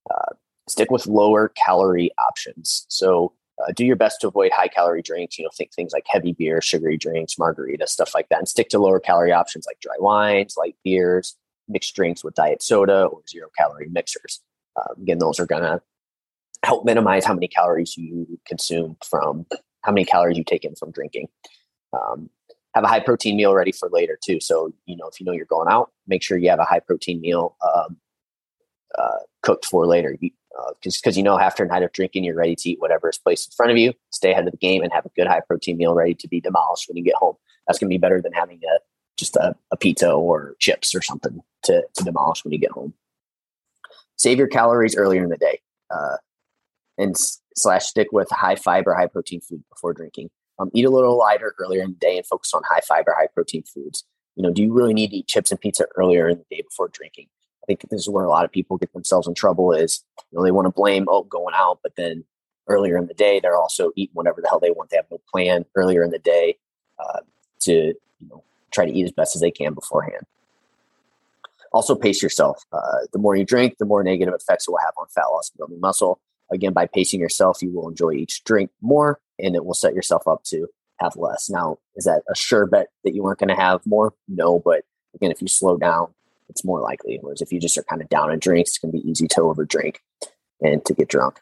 Uh, 0.09 0.33
stick 0.67 0.91
with 0.91 1.07
lower 1.07 1.49
calorie 1.49 2.11
options. 2.17 2.85
So 2.89 3.33
uh, 3.61 3.71
do 3.75 3.85
your 3.85 3.95
best 3.95 4.21
to 4.21 4.27
avoid 4.27 4.51
high 4.51 4.67
calorie 4.67 5.01
drinks. 5.01 5.37
You 5.37 5.45
know, 5.45 5.51
think 5.55 5.73
things 5.73 5.93
like 5.93 6.05
heavy 6.07 6.33
beer, 6.33 6.61
sugary 6.61 6.97
drinks, 6.97 7.37
margarita, 7.37 7.87
stuff 7.87 8.13
like 8.15 8.29
that, 8.29 8.39
and 8.39 8.47
stick 8.47 8.69
to 8.69 8.79
lower 8.79 8.99
calorie 8.99 9.31
options 9.31 9.65
like 9.67 9.79
dry 9.79 9.95
wines, 9.99 10.55
light 10.57 10.75
beers, 10.83 11.35
mixed 11.67 11.95
drinks 11.95 12.23
with 12.23 12.35
diet 12.35 12.63
soda 12.63 13.05
or 13.05 13.21
zero 13.29 13.49
calorie 13.57 13.89
mixers. 13.89 14.41
Uh, 14.75 14.93
again, 15.01 15.19
those 15.19 15.39
are 15.39 15.45
going 15.45 15.63
to 15.63 15.81
help 16.63 16.85
minimize 16.85 17.25
how 17.25 17.33
many 17.33 17.47
calories 17.47 17.97
you 17.97 18.39
consume 18.45 18.97
from 19.07 19.45
how 19.81 19.91
many 19.91 20.05
calories 20.05 20.37
you 20.37 20.43
take 20.43 20.63
in 20.63 20.75
from 20.75 20.91
drinking. 20.91 21.27
Um, 21.93 22.29
have 22.73 22.83
a 22.83 22.87
high 22.87 22.99
protein 22.99 23.35
meal 23.35 23.53
ready 23.53 23.71
for 23.71 23.89
later 23.89 24.17
too. 24.23 24.39
So 24.39 24.73
you 24.85 24.95
know 24.95 25.07
if 25.07 25.19
you 25.19 25.25
know 25.25 25.31
you're 25.31 25.45
going 25.45 25.69
out, 25.69 25.91
make 26.07 26.23
sure 26.23 26.37
you 26.37 26.49
have 26.49 26.59
a 26.59 26.65
high 26.65 26.79
protein 26.79 27.21
meal 27.21 27.55
um, 27.63 27.97
uh, 28.97 29.19
cooked 29.43 29.65
for 29.65 29.85
later. 29.85 30.17
Because 30.19 30.31
uh, 30.57 30.99
because 31.01 31.17
you 31.17 31.23
know 31.23 31.39
after 31.39 31.63
a 31.63 31.67
night 31.67 31.83
of 31.83 31.91
drinking, 31.91 32.23
you're 32.23 32.35
ready 32.35 32.55
to 32.55 32.69
eat 32.69 32.79
whatever 32.79 33.09
is 33.09 33.17
placed 33.17 33.49
in 33.49 33.55
front 33.55 33.71
of 33.71 33.77
you. 33.77 33.93
Stay 34.11 34.31
ahead 34.31 34.45
of 34.45 34.51
the 34.51 34.57
game 34.57 34.81
and 34.81 34.91
have 34.91 35.05
a 35.05 35.11
good 35.15 35.27
high 35.27 35.41
protein 35.41 35.77
meal 35.77 35.93
ready 35.93 36.13
to 36.15 36.27
be 36.27 36.41
demolished 36.41 36.87
when 36.87 36.97
you 36.97 37.03
get 37.03 37.15
home. 37.15 37.35
That's 37.67 37.79
going 37.79 37.89
to 37.89 37.93
be 37.93 37.99
better 37.99 38.21
than 38.21 38.33
having 38.33 38.59
a 38.63 38.79
just 39.17 39.35
a, 39.35 39.55
a 39.71 39.77
pizza 39.77 40.11
or 40.11 40.55
chips 40.59 40.95
or 40.95 41.01
something 41.01 41.41
to, 41.63 41.83
to 41.93 42.03
demolish 42.03 42.43
when 42.43 42.51
you 42.51 42.59
get 42.59 42.71
home. 42.71 42.93
Save 44.17 44.39
your 44.39 44.47
calories 44.47 44.95
earlier 44.95 45.23
in 45.23 45.29
the 45.29 45.37
day. 45.37 45.59
Uh, 45.93 46.17
and 46.97 47.15
slash 47.55 47.85
stick 47.85 48.07
with 48.11 48.29
high 48.31 48.55
fiber, 48.55 48.93
high 48.93 49.07
protein 49.07 49.41
food 49.41 49.63
before 49.69 49.93
drinking. 49.93 50.29
Um, 50.61 50.69
eat 50.73 50.85
a 50.85 50.89
little 50.89 51.17
lighter 51.17 51.55
earlier 51.57 51.81
in 51.81 51.91
the 51.91 51.97
day 51.97 52.17
and 52.17 52.25
focus 52.25 52.53
on 52.53 52.61
high 52.69 52.81
fiber, 52.87 53.15
high 53.17 53.27
protein 53.33 53.63
foods. 53.63 54.03
You 54.35 54.43
know, 54.43 54.51
do 54.51 54.61
you 54.61 54.71
really 54.71 54.93
need 54.93 55.09
to 55.09 55.17
eat 55.17 55.27
chips 55.27 55.49
and 55.49 55.59
pizza 55.59 55.87
earlier 55.95 56.29
in 56.29 56.37
the 56.37 56.55
day 56.55 56.61
before 56.61 56.89
drinking? 56.89 57.27
I 57.63 57.65
think 57.65 57.81
this 57.89 58.01
is 58.01 58.09
where 58.09 58.25
a 58.25 58.29
lot 58.29 58.45
of 58.45 58.51
people 58.51 58.77
get 58.77 58.93
themselves 58.93 59.27
in 59.27 59.33
trouble 59.33 59.71
is 59.71 60.03
you 60.31 60.37
know 60.37 60.43
they 60.43 60.51
want 60.51 60.67
to 60.67 60.71
blame 60.71 61.05
oh 61.07 61.23
going 61.23 61.55
out, 61.55 61.79
but 61.81 61.95
then 61.95 62.23
earlier 62.67 62.97
in 62.97 63.07
the 63.07 63.13
day 63.13 63.39
they're 63.39 63.57
also 63.57 63.91
eating 63.95 64.13
whatever 64.13 64.41
the 64.41 64.49
hell 64.49 64.59
they 64.59 64.71
want. 64.71 64.91
They 64.91 64.97
have 64.97 65.05
no 65.09 65.19
plan 65.31 65.65
earlier 65.75 66.03
in 66.03 66.11
the 66.11 66.19
day 66.19 66.57
uh, 66.99 67.21
to 67.61 67.73
you 67.73 68.27
know 68.29 68.43
try 68.71 68.85
to 68.85 68.91
eat 68.91 69.05
as 69.05 69.11
best 69.11 69.35
as 69.35 69.41
they 69.41 69.51
can 69.51 69.73
beforehand. 69.73 70.25
Also, 71.73 71.95
pace 71.95 72.21
yourself. 72.21 72.65
Uh, 72.71 72.99
the 73.13 73.19
more 73.19 73.35
you 73.35 73.45
drink, 73.45 73.77
the 73.79 73.85
more 73.85 74.03
negative 74.03 74.33
effects 74.33 74.67
it 74.67 74.71
will 74.71 74.79
have 74.79 74.93
on 74.97 75.07
fat 75.07 75.25
loss 75.31 75.49
and 75.49 75.57
building 75.57 75.79
muscle. 75.79 76.19
Again, 76.51 76.73
by 76.73 76.85
pacing 76.85 77.19
yourself, 77.19 77.61
you 77.61 77.71
will 77.71 77.87
enjoy 77.87 78.11
each 78.11 78.43
drink 78.43 78.69
more 78.81 79.19
and 79.41 79.55
it 79.55 79.65
will 79.65 79.73
set 79.73 79.93
yourself 79.93 80.27
up 80.27 80.43
to 80.45 80.67
have 80.99 81.15
less. 81.15 81.49
Now, 81.49 81.79
is 81.95 82.05
that 82.05 82.23
a 82.29 82.35
sure 82.35 82.65
bet 82.65 82.87
that 83.03 83.13
you 83.15 83.25
aren't 83.25 83.39
going 83.39 83.49
to 83.49 83.61
have 83.61 83.85
more? 83.85 84.13
No, 84.27 84.59
but 84.59 84.83
again, 85.15 85.31
if 85.31 85.41
you 85.41 85.47
slow 85.47 85.77
down, 85.77 86.13
it's 86.49 86.63
more 86.63 86.81
likely. 86.81 87.17
Whereas 87.21 87.41
if 87.41 87.51
you 87.51 87.59
just 87.59 87.77
are 87.77 87.83
kind 87.83 88.01
of 88.01 88.09
down 88.09 88.31
in 88.31 88.39
drinks, 88.39 88.71
it's 88.71 88.77
going 88.77 88.91
to 88.91 88.97
be 88.99 89.09
easy 89.09 89.27
to 89.29 89.41
overdrink 89.41 89.97
and 90.61 90.83
to 90.85 90.93
get 90.93 91.09
drunk. 91.09 91.39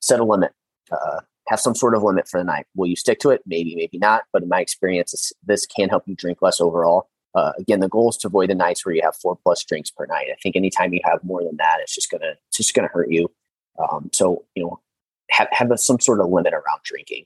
Set 0.00 0.20
a 0.20 0.24
limit. 0.24 0.52
Uh, 0.90 1.20
have 1.48 1.60
some 1.60 1.74
sort 1.74 1.94
of 1.94 2.02
limit 2.02 2.28
for 2.28 2.40
the 2.40 2.44
night. 2.44 2.66
Will 2.74 2.86
you 2.86 2.96
stick 2.96 3.20
to 3.20 3.30
it? 3.30 3.42
Maybe, 3.46 3.76
maybe 3.76 3.98
not. 3.98 4.24
But 4.32 4.42
in 4.42 4.48
my 4.48 4.60
experience, 4.60 5.32
this 5.44 5.66
can 5.66 5.88
help 5.88 6.04
you 6.06 6.16
drink 6.16 6.42
less 6.42 6.60
overall. 6.60 7.08
Uh, 7.34 7.52
again, 7.58 7.80
the 7.80 7.88
goal 7.88 8.08
is 8.08 8.16
to 8.16 8.28
avoid 8.28 8.48
the 8.48 8.54
nights 8.54 8.84
where 8.84 8.94
you 8.94 9.02
have 9.02 9.14
four 9.14 9.36
plus 9.36 9.62
drinks 9.62 9.90
per 9.90 10.06
night. 10.06 10.28
I 10.32 10.36
think 10.42 10.56
anytime 10.56 10.94
you 10.94 11.00
have 11.04 11.22
more 11.22 11.44
than 11.44 11.56
that, 11.58 11.78
it's 11.82 11.94
just 11.94 12.10
gonna 12.10 12.34
it's 12.48 12.56
just 12.56 12.72
gonna 12.72 12.88
hurt 12.88 13.10
you. 13.10 13.30
Um, 13.78 14.08
so 14.12 14.44
you 14.54 14.64
know, 14.64 14.80
have 15.30 15.48
have 15.52 15.70
a, 15.70 15.78
some 15.78 16.00
sort 16.00 16.20
of 16.20 16.28
limit 16.28 16.52
around 16.52 16.80
drinking 16.84 17.24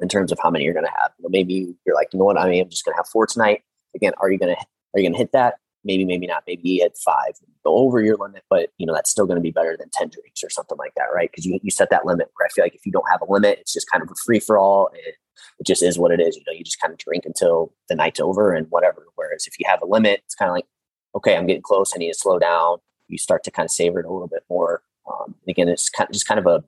in 0.00 0.08
terms 0.08 0.32
of 0.32 0.38
how 0.42 0.50
many 0.50 0.64
you're 0.64 0.74
gonna 0.74 0.88
have. 0.88 1.12
maybe 1.20 1.74
you're 1.86 1.94
like, 1.94 2.08
you 2.12 2.18
know 2.18 2.24
what, 2.24 2.38
I 2.38 2.48
mean, 2.48 2.62
I'm 2.62 2.70
just 2.70 2.84
gonna 2.84 2.96
have 2.96 3.08
four 3.08 3.26
tonight. 3.26 3.62
Again, 3.94 4.12
are 4.18 4.30
you 4.30 4.38
gonna 4.38 4.56
are 4.94 5.00
you 5.00 5.08
gonna 5.08 5.18
hit 5.18 5.32
that? 5.32 5.56
Maybe, 5.84 6.04
maybe 6.04 6.28
not. 6.28 6.44
Maybe 6.46 6.76
hit 6.76 6.96
five, 7.04 7.32
go 7.64 7.74
over 7.74 8.00
your 8.00 8.16
limit, 8.16 8.44
but 8.48 8.70
you 8.78 8.86
know 8.86 8.94
that's 8.94 9.10
still 9.10 9.26
going 9.26 9.36
to 9.36 9.42
be 9.42 9.50
better 9.50 9.76
than 9.76 9.90
ten 9.92 10.08
drinks 10.08 10.44
or 10.44 10.50
something 10.50 10.78
like 10.78 10.94
that, 10.94 11.06
right? 11.12 11.28
Because 11.30 11.44
you 11.44 11.58
you 11.62 11.72
set 11.72 11.90
that 11.90 12.06
limit. 12.06 12.30
Where 12.36 12.46
I 12.46 12.50
feel 12.50 12.64
like 12.64 12.76
if 12.76 12.86
you 12.86 12.92
don't 12.92 13.08
have 13.10 13.20
a 13.20 13.30
limit, 13.30 13.58
it's 13.58 13.72
just 13.72 13.90
kind 13.90 14.02
of 14.02 14.08
a 14.08 14.14
free 14.24 14.38
for 14.38 14.58
all. 14.58 14.90
and 14.92 15.14
it 15.58 15.66
just 15.66 15.82
is 15.82 15.98
what 15.98 16.12
it 16.12 16.20
is. 16.20 16.36
You 16.36 16.42
know, 16.46 16.52
you 16.52 16.64
just 16.64 16.80
kind 16.80 16.92
of 16.92 16.98
drink 16.98 17.24
until 17.24 17.72
the 17.88 17.94
night's 17.94 18.20
over 18.20 18.52
and 18.52 18.66
whatever. 18.70 19.06
Whereas 19.16 19.46
if 19.46 19.58
you 19.58 19.66
have 19.68 19.82
a 19.82 19.86
limit, 19.86 20.20
it's 20.24 20.34
kind 20.34 20.48
of 20.48 20.54
like, 20.54 20.66
okay, 21.14 21.36
I'm 21.36 21.46
getting 21.46 21.62
close. 21.62 21.92
I 21.94 21.98
need 21.98 22.12
to 22.12 22.18
slow 22.18 22.38
down. 22.38 22.78
You 23.08 23.18
start 23.18 23.44
to 23.44 23.50
kind 23.50 23.66
of 23.66 23.70
savor 23.70 24.00
it 24.00 24.06
a 24.06 24.12
little 24.12 24.28
bit 24.28 24.44
more. 24.48 24.82
Um, 25.10 25.34
again, 25.48 25.68
it's 25.68 25.88
kind 25.90 26.08
of 26.08 26.12
just 26.12 26.26
kind 26.26 26.40
of 26.40 26.46
a, 26.46 26.64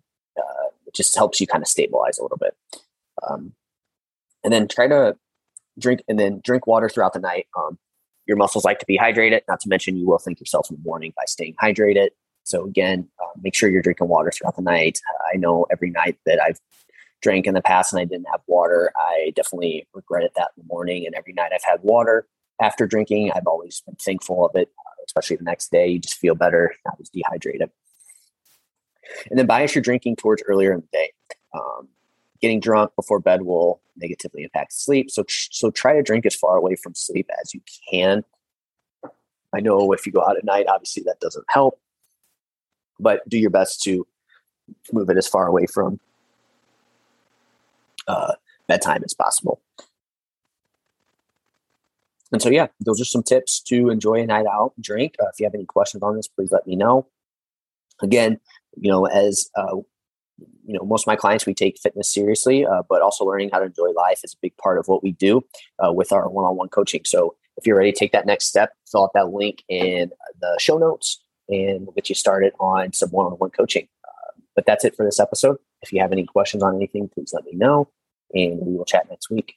just 0.95 1.17
helps 1.17 1.41
you 1.41 1.47
kind 1.47 1.63
of 1.63 1.69
stabilize 1.69 2.19
a 2.19 2.23
little 2.23 2.39
bit. 2.39 2.57
Um, 3.29 3.53
and 4.43 4.53
then 4.53 4.69
try 4.69 4.87
to 4.87 5.17
drink 5.79 6.03
and 6.09 6.19
then 6.19 6.41
drink 6.45 6.67
water 6.67 6.89
throughout 6.89 7.15
the 7.15 7.21
night. 7.21 7.47
Um, 7.57 7.79
your 8.27 8.37
muscles 8.37 8.65
like 8.65 8.79
to 8.79 8.87
be 8.87 8.99
hydrated. 8.99 9.41
Not 9.49 9.61
to 9.61 9.69
mention, 9.69 9.97
you 9.97 10.07
will 10.07 10.19
thank 10.19 10.41
yourself 10.41 10.71
in 10.71 10.77
the 10.77 10.83
morning 10.83 11.13
by 11.17 11.25
staying 11.27 11.57
hydrated. 11.63 12.11
So 12.45 12.65
again, 12.65 13.09
uh, 13.23 13.39
make 13.43 13.55
sure 13.55 13.71
you're 13.71 13.83
drinking 13.83 14.09
water 14.09 14.31
throughout 14.31 14.57
the 14.57 14.63
night. 14.63 15.01
Uh, 15.15 15.25
I 15.35 15.37
know 15.37 15.67
every 15.71 15.91
night 15.91 16.19
that 16.27 16.41
I've 16.41 16.61
drank 17.25 17.47
in 17.47 17.55
the 17.55 17.63
past 17.63 17.93
and 17.93 18.01
I 18.01 18.05
didn't 18.05 18.27
have 18.31 18.43
water, 18.47 18.93
I 18.97 19.33
definitely 19.35 19.89
regretted 19.95 20.33
that 20.37 20.51
in 20.57 20.63
the 20.63 20.69
morning. 20.69 21.07
And 21.07 21.15
every 21.15 21.33
night 21.33 21.53
I've 21.55 21.65
had 21.65 21.81
water 21.83 22.29
after 22.61 22.87
drinking, 22.87 23.33
I've 23.33 23.47
always 23.47 23.83
been 23.85 23.97
thankful 23.97 24.45
of 24.45 24.55
it, 24.55 24.69
uh, 24.79 25.03
especially 25.07 25.37
the 25.37 25.45
next 25.45 25.73
day. 25.73 25.89
You 25.89 25.99
just 25.99 26.19
feel 26.19 26.35
better. 26.35 26.75
I 26.87 26.91
was 26.99 27.09
dehydrated. 27.09 27.71
And 29.31 29.39
then 29.39 29.47
bias 29.47 29.75
your 29.75 29.83
drinking 29.83 30.17
towards 30.17 30.43
earlier 30.47 30.73
in 30.73 30.81
the 30.81 30.87
day. 30.93 31.13
Um, 31.55 31.89
getting 32.41 32.61
drunk 32.61 32.93
before 32.97 33.21
bed 33.21 33.43
will 33.43 33.81
negatively 33.97 34.43
impact 34.43 34.73
sleep. 34.73 35.11
So, 35.11 35.25
so 35.29 35.71
try 35.71 35.95
to 35.95 36.03
drink 36.03 36.27
as 36.27 36.35
far 36.35 36.57
away 36.57 36.77
from 36.77 36.95
sleep 36.95 37.31
as 37.41 37.55
you 37.55 37.61
can. 37.91 38.25
I 39.55 39.61
know 39.61 39.93
if 39.93 40.05
you 40.05 40.13
go 40.13 40.23
out 40.23 40.37
at 40.37 40.45
night, 40.45 40.67
obviously 40.69 41.05
that 41.05 41.21
doesn't 41.21 41.45
help, 41.49 41.81
but 42.99 43.27
do 43.29 43.39
your 43.39 43.51
best 43.51 43.83
to 43.85 44.07
move 44.93 45.09
it 45.11 45.17
as 45.17 45.29
far 45.29 45.47
away 45.47 45.67
from 45.67 46.01
uh, 48.09 48.33
bedtime 48.67 49.03
as 49.05 49.15
possible. 49.15 49.61
And 52.33 52.43
so, 52.43 52.51
yeah, 52.51 52.67
those 52.81 53.01
are 53.01 53.05
some 53.05 53.23
tips 53.23 53.61
to 53.61 53.91
enjoy 53.91 54.21
a 54.21 54.27
night 54.27 54.47
out 54.47 54.73
drink. 54.81 55.15
Uh, 55.21 55.29
if 55.33 55.39
you 55.39 55.47
have 55.47 55.55
any 55.55 55.67
questions 55.67 56.03
on 56.03 56.17
this, 56.17 56.27
please 56.27 56.51
let 56.51 56.67
me 56.67 56.75
know. 56.75 57.07
Again, 58.03 58.39
you 58.77 58.91
know, 58.91 59.07
as 59.07 59.51
uh, 59.57 59.77
you 60.67 60.75
know, 60.75 60.85
most 60.85 61.05
of 61.05 61.07
my 61.07 61.17
clients, 61.17 61.47
we 61.47 61.55
take 61.55 61.79
fitness 61.79 62.13
seriously, 62.13 62.67
uh, 62.67 62.83
but 62.89 63.03
also 63.03 63.25
learning 63.25 63.51
how 63.53 63.59
to 63.59 63.67
enjoy 63.67 63.91
life 63.91 64.21
is 64.25 64.35
a 64.35 64.39
big 64.41 64.57
part 64.57 64.79
of 64.79 64.87
what 64.89 65.03
we 65.03 65.13
do 65.13 65.43
uh, 65.85 65.93
with 65.93 66.13
our 66.13 66.29
one-on-one 66.29 66.69
coaching. 66.69 67.03
So, 67.05 67.37
if 67.57 67.67
you're 67.67 67.77
ready 67.77 67.93
to 67.93 67.99
take 67.99 68.13
that 68.13 68.27
next 68.27 68.47
step, 68.47 68.73
fill 68.91 69.05
out 69.05 69.13
that 69.15 69.33
link 69.33 69.63
in 69.69 70.11
the 70.41 70.57
show 70.59 70.77
notes, 70.77 71.23
and 71.49 71.83
we'll 71.83 71.93
get 71.93 72.09
you 72.09 72.15
started 72.15 72.53
on 72.59 72.93
some 72.93 73.11
one-on-one 73.11 73.51
coaching. 73.51 73.87
Uh, 74.05 74.41
but 74.57 74.67
that's 74.67 74.85
it 74.85 74.97
for 74.97 75.05
this 75.05 75.21
episode. 75.21 75.59
If 75.83 75.93
you 75.93 76.01
have 76.01 76.11
any 76.11 76.25
questions 76.25 76.63
on 76.63 76.75
anything, 76.75 77.09
please 77.09 77.33
let 77.33 77.45
me 77.45 77.53
know, 77.55 77.89
and 78.33 78.59
we 78.61 78.77
will 78.77 78.85
chat 78.85 79.09
next 79.09 79.31
week. 79.31 79.57